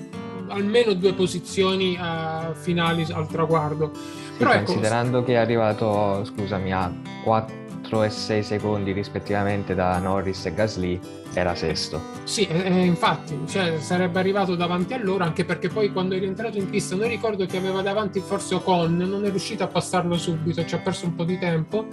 almeno 0.48 0.92
due 0.92 1.14
posizioni 1.14 1.98
uh, 1.98 2.52
finali 2.54 3.06
al 3.10 3.26
traguardo. 3.26 3.92
Sì, 3.94 4.38
Però 4.38 4.52
ecco, 4.52 4.64
considerando 4.64 5.18
ecco, 5.18 5.26
che 5.26 5.32
è 5.32 5.36
arrivato, 5.36 6.24
scusami, 6.24 6.72
a 6.72 6.92
4 7.24 7.61
e 8.00 8.08
6 8.08 8.42
secondi 8.42 8.92
rispettivamente 8.92 9.74
da 9.74 9.98
Norris 9.98 10.46
e 10.46 10.54
Gasly, 10.54 10.98
era 11.34 11.54
sesto. 11.54 12.00
Sì, 12.24 12.46
eh, 12.46 12.84
infatti, 12.84 13.38
cioè, 13.46 13.78
sarebbe 13.78 14.18
arrivato 14.18 14.54
davanti 14.54 14.94
a 14.94 14.98
loro, 14.98 15.24
anche 15.24 15.44
perché 15.44 15.68
poi 15.68 15.92
quando 15.92 16.14
è 16.14 16.18
rientrato 16.18 16.56
in 16.56 16.70
pista, 16.70 16.96
non 16.96 17.08
ricordo 17.08 17.44
che 17.44 17.58
aveva 17.58 17.82
davanti 17.82 18.20
forse 18.20 18.54
Ocon, 18.54 18.96
non 18.96 19.26
è 19.26 19.28
riuscito 19.28 19.64
a 19.64 19.66
passarlo 19.66 20.16
subito, 20.16 20.64
ci 20.64 20.74
ha 20.74 20.78
perso 20.78 21.04
un 21.04 21.14
po' 21.14 21.24
di 21.24 21.38
tempo. 21.38 21.88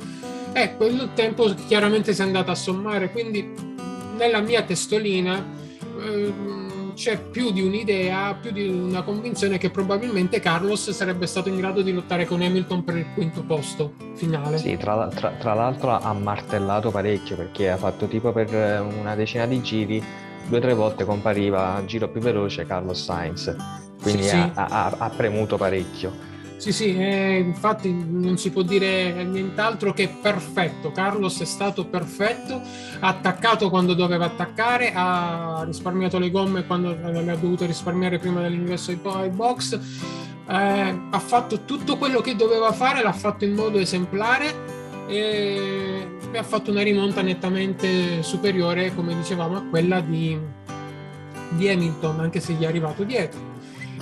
E 0.53 0.77
quel 0.77 1.09
tempo 1.13 1.53
chiaramente 1.67 2.13
si 2.13 2.21
è 2.21 2.23
andato 2.23 2.51
a 2.51 2.55
sommare, 2.55 3.11
quindi 3.11 3.53
nella 4.15 4.39
mia 4.39 4.61
testolina... 4.61 5.43
Eh, 6.01 6.58
c'è 6.99 7.17
più 7.17 7.51
di 7.51 7.61
un'idea, 7.61 8.35
più 8.35 8.51
di 8.51 8.67
una 8.67 9.03
convinzione 9.03 9.57
che 9.57 9.69
probabilmente 9.69 10.41
Carlos 10.41 10.89
sarebbe 10.89 11.27
stato 11.27 11.47
in 11.47 11.55
grado 11.55 11.81
di 11.81 11.93
lottare 11.93 12.25
con 12.25 12.41
Hamilton 12.41 12.83
per 12.83 12.97
il 12.97 13.05
quinto 13.13 13.41
posto 13.43 13.93
finale. 14.15 14.57
Sì, 14.57 14.75
tra, 14.75 15.07
tra, 15.07 15.29
tra 15.39 15.53
l'altro 15.53 15.91
ha 15.91 16.11
martellato 16.11 16.91
parecchio 16.91 17.37
perché 17.37 17.69
ha 17.69 17.77
fatto 17.77 18.05
tipo 18.07 18.33
per 18.33 18.49
una 18.99 19.15
decina 19.15 19.45
di 19.45 19.61
giri, 19.61 20.03
due 20.49 20.57
o 20.57 20.61
tre 20.61 20.73
volte 20.73 21.05
compariva 21.05 21.81
giro 21.85 22.09
più 22.09 22.19
veloce 22.19 22.65
Carlos 22.65 23.01
Sainz, 23.01 23.55
quindi 24.01 24.23
sì, 24.23 24.35
ha, 24.35 24.51
sì. 24.53 24.59
Ha, 24.59 24.95
ha 24.97 25.09
premuto 25.09 25.55
parecchio. 25.55 26.27
Sì, 26.59 26.73
sì, 26.73 26.93
eh, 26.93 27.37
infatti 27.37 27.89
non 27.89 28.37
si 28.37 28.51
può 28.51 28.63
dire 28.63 29.23
nient'altro 29.23 29.93
che 29.93 30.09
perfetto. 30.21 30.91
Carlos 30.91 31.39
è 31.39 31.45
stato 31.45 31.85
perfetto, 31.85 32.61
ha 32.99 33.07
attaccato 33.07 33.69
quando 33.69 33.93
doveva 33.93 34.25
attaccare, 34.25 34.91
ha 34.93 35.63
risparmiato 35.65 36.19
le 36.19 36.29
gomme 36.29 36.65
quando 36.65 36.93
le 36.93 37.31
ha 37.31 37.35
dovuto 37.37 37.65
risparmiare 37.65 38.19
prima 38.19 38.41
dell'ingresso 38.41 38.91
ai 38.91 39.29
box, 39.29 39.79
eh, 40.49 40.99
ha 41.09 41.19
fatto 41.19 41.63
tutto 41.63 41.95
quello 41.95 42.19
che 42.19 42.35
doveva 42.35 42.73
fare, 42.73 43.03
l'ha 43.03 43.13
fatto 43.13 43.45
in 43.45 43.53
modo 43.53 43.79
esemplare 43.79 44.53
e 45.07 46.07
ha 46.35 46.43
fatto 46.43 46.71
una 46.71 46.83
rimonta 46.83 47.21
nettamente 47.21 48.21
superiore, 48.21 48.93
come 48.93 49.15
dicevamo, 49.15 49.55
a 49.55 49.61
quella 49.61 50.01
di, 50.01 50.37
di 51.51 51.69
Hamilton, 51.69 52.19
anche 52.19 52.41
se 52.41 52.51
gli 52.51 52.63
è 52.63 52.67
arrivato 52.67 53.05
dietro. 53.05 53.47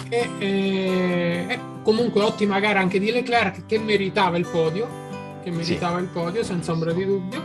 E, 0.10 0.30
e, 0.40 1.46
e 1.50 1.60
comunque 1.88 2.22
ottima 2.22 2.60
gara 2.60 2.82
anche 2.82 3.00
di 3.00 3.12
Leclerc 3.12 3.66
che 3.66 3.80
meritava 3.80 4.38
il 4.38 4.46
podio, 4.46 5.40
che 5.42 5.52
meritava 5.52 6.00
sì. 6.00 6.04
il 6.04 6.10
podio 6.10 6.44
senza 6.44 6.74
ombra 6.74 6.92
di 6.92 7.06
dubbio. 7.06 7.42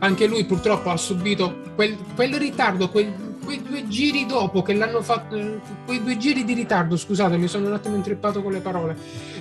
Anche 0.00 0.26
lui 0.26 0.44
purtroppo 0.44 0.90
ha 0.90 0.98
subito 0.98 1.62
quel, 1.74 1.96
quel 2.14 2.34
ritardo, 2.34 2.90
quel, 2.90 3.38
quei 3.42 3.62
due 3.62 3.88
giri 3.88 4.26
dopo 4.26 4.60
che 4.60 4.74
l'hanno 4.74 5.00
fatto, 5.00 5.62
quei 5.86 6.02
due 6.02 6.18
giri 6.18 6.44
di 6.44 6.52
ritardo, 6.52 6.94
scusate, 6.94 7.38
mi 7.38 7.48
sono 7.48 7.68
un 7.68 7.72
attimo 7.72 7.96
intrippato 7.96 8.42
con 8.42 8.52
le 8.52 8.60
parole, 8.60 8.94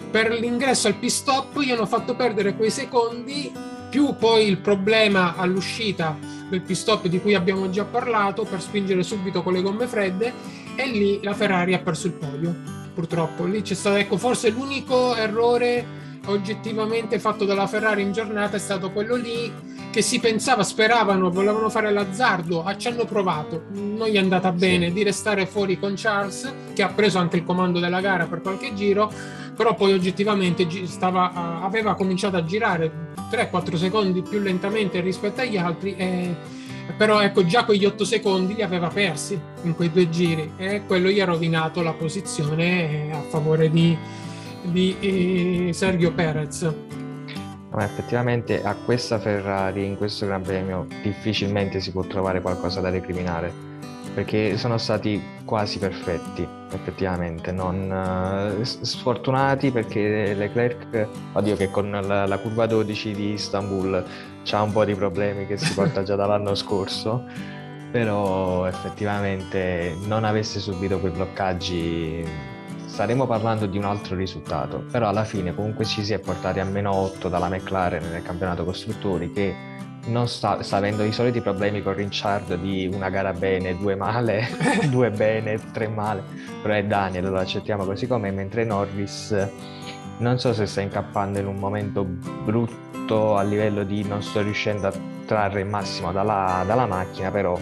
per 0.10 0.32
l'ingresso 0.32 0.88
al 0.88 0.96
pit 0.96 1.10
stop 1.10 1.60
gli 1.60 1.72
hanno 1.72 1.86
fatto 1.86 2.16
perdere 2.16 2.56
quei 2.56 2.72
secondi, 2.72 3.52
più 3.90 4.16
poi 4.16 4.48
il 4.48 4.60
problema 4.60 5.36
all'uscita 5.36 6.18
del 6.50 6.62
pit 6.62 6.78
stop 6.78 7.08
di 7.08 7.20
cui 7.20 7.34
abbiamo 7.34 7.70
già 7.70 7.84
parlato 7.84 8.46
per 8.46 8.62
spingere 8.62 9.04
subito 9.04 9.44
con 9.44 9.52
le 9.52 9.62
gomme 9.62 9.86
fredde 9.86 10.32
e 10.76 10.88
lì 10.88 11.20
la 11.24 11.34
Ferrari 11.34 11.74
ha 11.74 11.80
perso 11.80 12.08
il 12.08 12.14
podio 12.14 12.84
purtroppo. 12.96 13.44
Lì 13.44 13.62
c'è 13.62 13.76
stato, 13.76 13.98
ecco, 13.98 14.18
forse 14.18 14.50
l'unico 14.50 15.14
errore 15.16 16.04
oggettivamente 16.28 17.20
fatto 17.20 17.46
dalla 17.46 17.68
Ferrari 17.68 18.02
in 18.02 18.12
giornata 18.12 18.56
è 18.56 18.60
stato 18.60 18.92
quello 18.92 19.16
lì 19.16 19.52
che 19.92 20.02
si 20.02 20.20
pensava, 20.20 20.64
speravano, 20.64 21.30
volevano 21.30 21.70
fare 21.70 21.92
l'azzardo, 21.92 22.64
ah, 22.64 22.76
ci 22.76 22.88
hanno 22.88 23.06
provato, 23.06 23.66
non 23.72 24.08
gli 24.08 24.16
è 24.16 24.20
andata 24.20 24.52
bene 24.52 24.88
sì. 24.88 24.94
di 24.94 25.04
restare 25.04 25.46
fuori 25.46 25.80
con 25.80 25.94
Charles 25.96 26.52
che 26.74 26.84
ha 26.84 26.90
preso 26.90 27.20
anche 27.20 27.38
il 27.38 27.46
comando 27.46 27.80
della 27.80 28.02
gara 28.02 28.26
per 28.26 28.42
qualche 28.42 28.74
giro, 28.74 29.12
però 29.56 29.74
poi 29.76 29.94
oggettivamente 29.94 30.68
stava, 30.88 31.62
aveva 31.62 31.96
cominciato 31.96 32.36
a 32.36 32.44
girare 32.44 33.14
3-4 33.32 33.76
secondi 33.76 34.22
più 34.22 34.40
lentamente 34.40 35.00
rispetto 35.00 35.42
agli 35.42 35.58
altri 35.58 35.96
e 35.96 36.36
però 36.98 37.22
ecco 37.22 37.46
già 37.46 37.66
quegli 37.66 37.86
otto 37.86 38.06
secondi 38.06 38.56
li 38.56 38.62
aveva 38.62 38.88
persi 38.88 39.40
in 39.64 39.76
quei 39.76 39.92
due 39.92 40.10
giri 40.10 40.54
e 40.58 40.84
quello 40.86 41.10
gli 41.10 41.20
ha 41.20 41.26
rovinato 41.26 41.82
la 41.82 41.94
posizione 41.94 43.12
a 43.12 43.22
favore 43.22 43.70
di, 43.70 43.98
di 44.64 44.96
eh, 45.00 45.74
Sergio 45.74 46.14
Perez. 46.14 46.74
Ma 47.72 47.84
effettivamente 47.84 48.64
a 48.64 48.74
questa 48.74 49.20
Ferrari 49.20 49.86
in 49.86 49.98
questo 49.98 50.26
Gran 50.26 50.42
Premio 50.42 50.88
difficilmente 51.02 51.82
si 51.82 51.92
può 51.92 52.04
trovare 52.04 52.40
qualcosa 52.40 52.80
da 52.80 52.90
recriminare 52.90 53.75
perché 54.16 54.58
sono 54.58 54.78
stati 54.78 55.22
quasi 55.44 55.78
perfetti 55.78 56.48
effettivamente. 56.72 57.52
Non 57.52 58.56
uh, 58.58 58.64
sfortunati 58.64 59.72
perché 59.72 60.34
Leclerc 60.34 61.08
oddio 61.34 61.56
che 61.58 61.70
con 61.70 61.92
la, 61.92 62.26
la 62.26 62.38
curva 62.40 62.66
12 62.66 63.12
di 63.12 63.34
Istanbul 63.34 64.04
c'ha 64.44 64.62
un 64.62 64.72
po' 64.72 64.86
di 64.86 64.96
problemi 64.96 65.46
che 65.46 65.58
si 65.58 65.74
porta 65.74 66.02
già 66.04 66.16
dall'anno 66.16 66.56
scorso, 66.56 67.26
però 67.92 68.66
effettivamente 68.66 69.96
non 70.06 70.24
avesse 70.24 70.60
subito 70.60 71.00
quei 71.00 71.12
bloccaggi 71.12 72.54
staremo 72.88 73.28
parlando 73.28 73.66
di 73.66 73.78
un 73.78 73.84
altro 73.84 74.16
risultato, 74.16 74.86
però 74.90 75.10
alla 75.10 75.26
fine 75.26 75.54
comunque 75.54 75.84
ci 75.84 76.02
si 76.02 76.14
è 76.14 76.20
portati 76.20 76.62
a 76.62 76.64
meno 76.64 76.94
8 76.94 77.28
dalla 77.28 77.50
McLaren 77.50 78.10
nel 78.10 78.22
campionato 78.22 78.64
costruttori 78.64 79.34
che 79.34 79.54
non 80.06 80.28
sta, 80.28 80.62
sta 80.62 80.78
avendo 80.78 81.04
i 81.04 81.12
soliti 81.12 81.42
problemi 81.42 81.82
con 81.82 81.94
Richard 81.94 82.56
di 82.56 82.90
una 82.92 83.10
gara 83.10 83.34
bene, 83.34 83.78
due 83.78 83.96
male, 83.96 84.48
due 84.90 85.10
bene, 85.10 85.60
tre 85.72 85.88
male, 85.88 86.24
però 86.62 86.74
è 86.74 86.84
Daniel, 86.84 87.30
lo 87.30 87.40
accettiamo 87.40 87.86
così 87.86 88.08
com'è, 88.08 88.32
mentre 88.32 88.64
Norris 88.64 89.48
non 90.18 90.40
so 90.40 90.54
se 90.54 90.66
sta 90.66 90.82
incappando 90.82 91.40
in 91.40 91.48
un 91.48 91.58
momento 91.58 92.04
brutto 92.06 93.36
a 93.36 93.44
livello 93.44 93.84
di 93.84 94.04
non 94.04 94.22
sto 94.22 94.42
riuscendo 94.42 94.88
a 94.88 94.94
trarre 95.26 95.62
il 95.62 95.68
massimo 95.68 96.12
dalla, 96.12 96.64
dalla 96.66 96.86
macchina, 96.86 97.32
però 97.32 97.60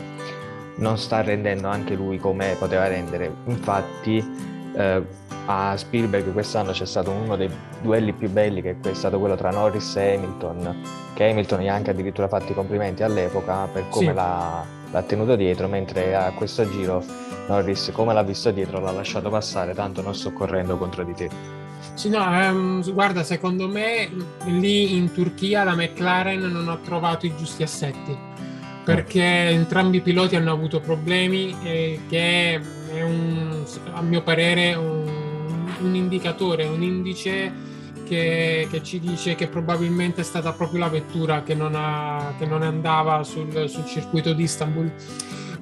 non 0.75 0.97
sta 0.97 1.21
rendendo 1.21 1.67
anche 1.67 1.95
lui 1.95 2.17
come 2.17 2.55
poteva 2.57 2.87
rendere. 2.87 3.31
Infatti 3.45 4.51
eh, 4.75 5.01
a 5.45 5.75
Spielberg 5.75 6.31
quest'anno 6.31 6.71
c'è 6.71 6.85
stato 6.85 7.11
uno 7.11 7.35
dei 7.35 7.49
duelli 7.81 8.13
più 8.13 8.29
belli 8.29 8.61
che 8.61 8.77
è 8.81 8.93
stato 8.93 9.19
quello 9.19 9.35
tra 9.35 9.51
Norris 9.51 9.95
e 9.97 10.15
Hamilton, 10.15 10.81
che 11.13 11.29
Hamilton 11.29 11.59
gli 11.59 11.67
ha 11.67 11.73
anche 11.73 11.91
addirittura 11.91 12.27
fatto 12.27 12.51
i 12.51 12.55
complimenti 12.55 13.03
all'epoca 13.03 13.67
per 13.71 13.89
come 13.89 14.07
sì. 14.07 14.13
l'ha, 14.13 14.65
l'ha 14.91 15.01
tenuto 15.03 15.35
dietro, 15.35 15.67
mentre 15.67 16.15
a 16.15 16.31
questo 16.31 16.69
giro 16.69 17.03
Norris, 17.47 17.91
come 17.93 18.13
l'ha 18.13 18.23
visto 18.23 18.51
dietro, 18.51 18.79
l'ha 18.79 18.91
lasciato 18.91 19.29
passare, 19.29 19.73
tanto 19.73 20.01
non 20.01 20.15
sto 20.15 20.31
correndo 20.31 20.77
contro 20.77 21.03
di 21.03 21.13
te. 21.13 21.29
Sì, 21.95 22.09
no, 22.09 22.23
ehm, 22.23 22.93
guarda, 22.93 23.23
secondo 23.23 23.67
me 23.67 24.09
lì 24.45 24.95
in 24.95 25.11
Turchia 25.11 25.63
la 25.63 25.75
McLaren 25.75 26.39
non 26.39 26.69
ha 26.69 26.77
trovato 26.77 27.25
i 27.25 27.35
giusti 27.35 27.63
assetti 27.63 28.31
perché 28.83 29.23
entrambi 29.23 29.97
i 29.97 30.01
piloti 30.01 30.35
hanno 30.35 30.51
avuto 30.51 30.79
problemi 30.79 31.55
e 31.63 32.01
che 32.09 32.55
è 32.93 33.01
un, 33.01 33.52
a 33.91 34.01
mio 34.01 34.21
parere 34.21 34.73
un, 34.75 35.67
un 35.81 35.95
indicatore, 35.95 36.65
un 36.65 36.81
indice 36.81 37.71
che, 38.05 38.67
che, 38.69 38.83
ci 38.83 38.99
dice 38.99 39.35
che 39.35 39.47
probabilmente 39.47 40.21
è 40.21 40.23
stata 40.23 40.51
proprio 40.53 40.79
la 40.79 40.89
vettura 40.89 41.43
che 41.43 41.55
non, 41.55 41.73
ha, 41.75 42.33
che 42.37 42.45
non 42.45 42.61
andava 42.61 43.23
sul, 43.23 43.69
sul, 43.69 43.85
circuito 43.85 44.33
di 44.33 44.43
Istanbul. 44.43 44.91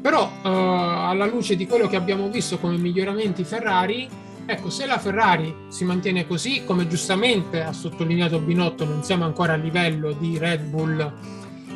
Però 0.02 0.24
uh, 0.24 0.48
alla 0.48 1.26
luce 1.26 1.56
di 1.56 1.68
quello 1.68 1.88
che 1.88 1.96
abbiamo 1.96 2.30
visto 2.30 2.58
come 2.58 2.78
miglioramenti 2.78 3.44
Ferrari, 3.44 4.10
ecco, 4.46 4.70
se 4.70 4.86
la 4.86 4.98
Ferrari 4.98 5.54
si 5.70 5.86
mantiene 5.86 6.26
così, 6.26 6.64
come 6.66 6.88
giustamente 6.88 7.62
ha 7.62 7.72
sottolineato 7.72 8.40
Binotto, 8.40 8.84
non 8.84 9.04
siamo 9.04 9.26
ancora 9.26 9.54
a 9.54 9.58
livello 9.58 10.12
di 10.14 10.38
Red 10.38 10.64
Bull 10.64 11.14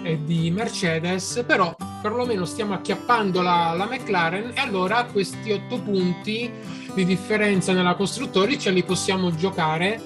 e 0.01 0.19
di 0.23 0.49
Mercedes, 0.49 1.43
però 1.45 1.75
perlomeno 2.05 2.45
stiamo 2.45 2.75
acchiappando 2.75 3.41
la, 3.41 3.73
la 3.75 3.87
McLaren 3.89 4.51
e 4.53 4.59
allora 4.59 5.05
questi 5.05 5.51
otto 5.51 5.81
punti 5.81 6.51
di 6.93 7.03
differenza 7.03 7.73
nella 7.73 7.95
costruttori 7.95 8.59
ce 8.59 8.69
li 8.69 8.83
possiamo 8.83 9.33
giocare 9.33 9.99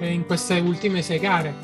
eh, 0.00 0.10
in 0.10 0.26
queste 0.26 0.58
ultime 0.58 1.02
sei 1.02 1.20
gare. 1.20 1.54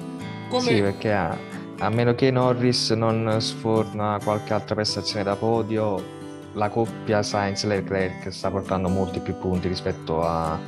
Come... 0.49 0.63
Sì, 0.63 0.81
perché 0.81 1.13
a, 1.13 1.37
a 1.81 1.89
meno 1.89 2.15
che 2.15 2.31
Norris 2.31 2.91
non 2.91 3.39
sforna 3.41 4.21
qualche 4.23 4.53
altra 4.53 4.77
prestazione 4.77 5.25
da 5.25 5.35
podio, 5.35 6.01
la 6.53 6.69
coppia 6.69 7.25
Sainz-Leclerc 7.25 8.33
sta 8.33 8.53
portando 8.53 8.89
molti 8.89 9.19
più 9.19 9.37
punti 9.37 9.67
rispetto 9.67 10.23
a, 10.23 10.61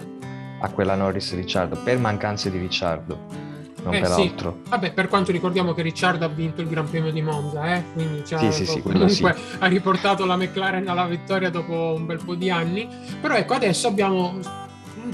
a 0.59 0.68
quella 0.70 0.96
Norris-Ricciardo 0.96 1.79
per 1.85 2.00
mancanze 2.00 2.50
di 2.50 2.59
Ricciardo 2.59 3.43
non 3.85 3.94
eh, 3.94 4.01
per 4.01 4.11
sì. 4.11 4.20
altro. 4.23 4.59
Vabbè, 4.68 4.92
per 4.92 5.09
quanto 5.09 5.31
ricordiamo 5.31 5.75
che 5.75 5.83
Ricciardo 5.83 6.25
ha 6.25 6.29
vinto 6.29 6.62
il 6.62 6.68
Gran 6.68 6.88
Premio 6.88 7.12
di 7.12 7.23
Monza, 7.23 7.77
eh? 7.77 7.85
quindi 7.92 8.23
sì, 8.25 8.51
sì, 8.51 8.66
sì, 8.66 8.83
comunque 8.83 9.37
ha 9.59 9.66
riportato 9.66 10.25
la 10.25 10.37
McLaren 10.37 10.88
alla 10.88 11.07
vittoria 11.07 11.51
dopo 11.51 11.94
un 11.97 12.07
bel 12.07 12.20
po' 12.25 12.35
di 12.35 12.51
anni. 12.51 12.88
Però 13.20 13.35
ecco, 13.35 13.55
adesso 13.55 13.87
abbiamo 13.87 14.38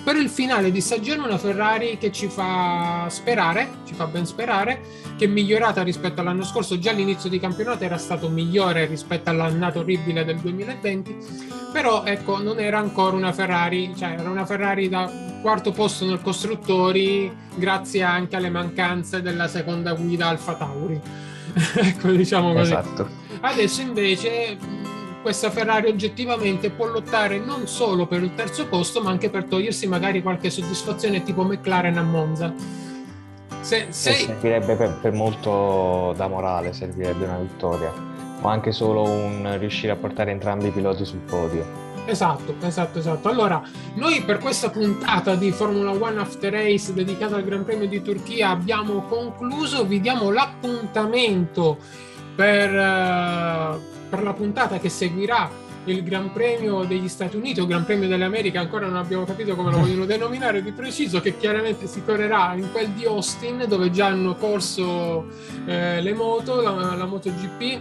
per 0.05 0.15
il 0.17 0.29
finale 0.29 0.71
di 0.71 0.81
stagione 0.81 1.23
una 1.23 1.37
Ferrari 1.37 1.99
che 1.99 2.13
ci 2.13 2.29
fa 2.29 3.07
sperare, 3.09 3.69
ci 3.85 3.95
fa 3.95 4.07
ben 4.07 4.25
sperare, 4.25 4.81
che 5.17 5.25
è 5.25 5.29
migliorata 5.29 5.83
rispetto 5.83 6.21
all'anno 6.21 6.45
scorso. 6.45 6.79
Già 6.79 6.91
all'inizio 6.91 7.29
di 7.29 7.41
campionato 7.41 7.83
era 7.83 7.99
stato 7.99 8.29
migliore 8.29 8.87
rispetto 8.87 9.31
all'annata 9.31 9.81
orribile 9.81 10.25
del 10.25 10.39
2020, 10.39 11.17
però 11.73 12.05
ecco, 12.05 12.41
non 12.41 12.61
era 12.61 12.79
ancora 12.79 13.17
una 13.17 13.33
Ferrari, 13.33 13.93
cioè 13.97 14.11
era 14.19 14.31
una 14.31 14.47
Ferrari 14.47 14.89
da 14.89 15.30
quarto 15.41 15.73
posto 15.73 16.05
nel 16.05 16.21
costruttori 16.21 17.35
grazie 17.55 18.03
anche 18.03 18.37
alle 18.37 18.51
mancanze 18.51 19.23
della 19.23 19.49
seconda 19.49 19.95
guida 19.95 20.29
Alfa 20.29 20.55
Tauri. 20.55 21.01
ecco, 21.77 22.11
diciamo 22.11 22.53
così. 22.53 22.73
Esatto. 22.73 23.09
Adesso 23.41 23.81
invece 23.81 24.57
questa 25.23 25.51
Ferrari 25.51 25.89
oggettivamente 25.89 26.71
può 26.71 26.87
lottare 26.87 27.39
non 27.39 27.67
solo 27.67 28.07
per 28.07 28.23
il 28.23 28.35
terzo 28.35 28.67
posto, 28.67 29.03
ma 29.03 29.11
anche 29.11 29.31
per 29.31 29.45
togliersi 29.45 29.87
magari 29.87 30.23
qualche 30.23 30.51
soddisfazione 30.51 31.23
tipo 31.23 31.43
McLaren 31.43 31.99
a 31.99 32.03
Monza. 32.03 32.53
Se, 33.61 33.87
se... 33.91 34.13
Servirebbe 34.13 34.75
per, 34.77 34.99
per, 35.01 35.13
molto 35.13 36.15
da 36.17 36.29
morale, 36.29 36.73
servirebbe 36.73 37.25
una 37.25 37.39
vittoria, 37.39 37.93
o 38.41 38.49
anche 38.49 38.73
solo 38.73 39.03
un 39.03 39.57
riuscire 39.59 39.93
a 39.93 39.97
portare 39.97 40.31
entrambi 40.31 40.69
i 40.69 40.71
piloti 40.71 41.05
sul 41.05 41.19
podio. 41.19 41.89
Esatto, 42.07 42.55
esatto, 42.63 42.99
esatto. 42.99 43.29
Allora, 43.29 43.63
noi 43.95 44.23
per 44.23 44.39
questa 44.39 44.71
puntata 44.71 45.35
di 45.37 45.53
Formula 45.53 45.91
One 45.91 46.21
After 46.21 46.53
Race 46.53 46.93
dedicata 46.93 47.37
al 47.37 47.45
Gran 47.45 47.65
Premio 47.65 47.87
di 47.87 48.03
Turchia 48.03 48.51
abbiamo 48.51 49.03
concluso, 49.03 49.87
vi 49.87 50.01
diamo 50.01 50.31
l'appuntamento 50.31 51.79
per, 52.35 52.71
uh, 52.71 53.81
per 54.09 54.23
la 54.23 54.33
puntata 54.33 54.79
che 54.79 54.89
seguirà 54.89 55.69
il 55.85 56.03
Gran 56.03 56.33
Premio 56.33 56.85
degli 56.85 57.09
Stati 57.09 57.37
Uniti 57.37 57.61
o 57.61 57.67
Gran 57.67 57.85
Premio 57.85 58.09
dell'America, 58.09 58.61
ancora 58.61 58.87
non 58.87 58.97
abbiamo 58.97 59.25
capito 59.25 59.55
come 59.55 59.71
lo 59.71 59.79
vogliono 59.81 60.05
denominare 60.05 60.63
di 60.63 60.73
preciso, 60.73 61.21
che 61.21 61.37
chiaramente 61.37 61.87
si 61.87 62.03
correrà 62.05 62.55
in 62.55 62.71
quel 62.73 62.89
di 62.89 63.05
Austin 63.05 63.65
dove 63.67 63.91
già 63.91 64.07
hanno 64.07 64.35
corso 64.35 65.27
eh, 65.65 66.01
le 66.01 66.13
moto, 66.13 66.61
la, 66.61 66.95
la 66.95 67.07
MotoGP, 67.07 67.81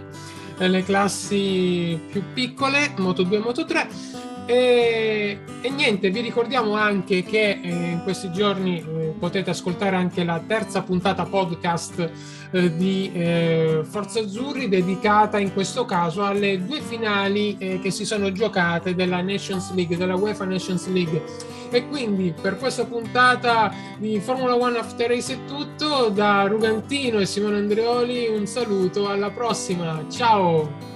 le 0.67 0.83
classi 0.83 1.99
più 2.11 2.23
piccole, 2.33 2.93
Moto 2.97 3.23
2 3.23 3.37
e 3.37 3.39
Moto 3.39 3.65
3 3.65 4.28
e, 4.49 5.37
e, 5.61 5.69
niente, 5.69 6.09
vi 6.09 6.21
ricordiamo 6.21 6.73
anche 6.73 7.21
che 7.21 7.59
eh, 7.61 7.69
in 7.69 8.01
questi 8.01 8.31
giorni 8.31 8.79
eh, 8.79 9.13
potete 9.19 9.51
ascoltare 9.51 9.95
anche 9.95 10.23
la 10.23 10.41
terza 10.43 10.81
puntata 10.81 11.23
podcast 11.25 12.09
eh, 12.49 12.75
di 12.75 13.11
eh, 13.13 13.81
Forza 13.87 14.21
Azzurri, 14.21 14.67
dedicata 14.67 15.37
in 15.37 15.53
questo 15.53 15.85
caso 15.85 16.23
alle 16.23 16.65
due 16.65 16.81
finali 16.81 17.57
eh, 17.59 17.79
che 17.79 17.91
si 17.91 18.05
sono 18.05 18.31
giocate 18.31 18.95
della 18.95 19.21
Nations 19.21 19.71
League, 19.75 19.95
della 19.95 20.15
UEFA 20.15 20.45
Nations 20.45 20.87
League. 20.87 21.21
E 21.69 21.87
quindi 21.87 22.33
per 22.33 22.57
questa 22.57 22.85
puntata 22.85 23.71
di 23.99 24.19
Formula 24.19 24.55
One 24.55 24.79
After 24.79 25.09
Race 25.09 25.31
è 25.31 25.45
tutto. 25.45 26.09
Da 26.09 26.47
Rugantino 26.47 27.19
e 27.19 27.27
Simone 27.27 27.57
Andreoli 27.57 28.25
un 28.25 28.47
saluto, 28.47 29.07
alla 29.09 29.29
prossima, 29.29 30.03
ciao! 30.09 30.88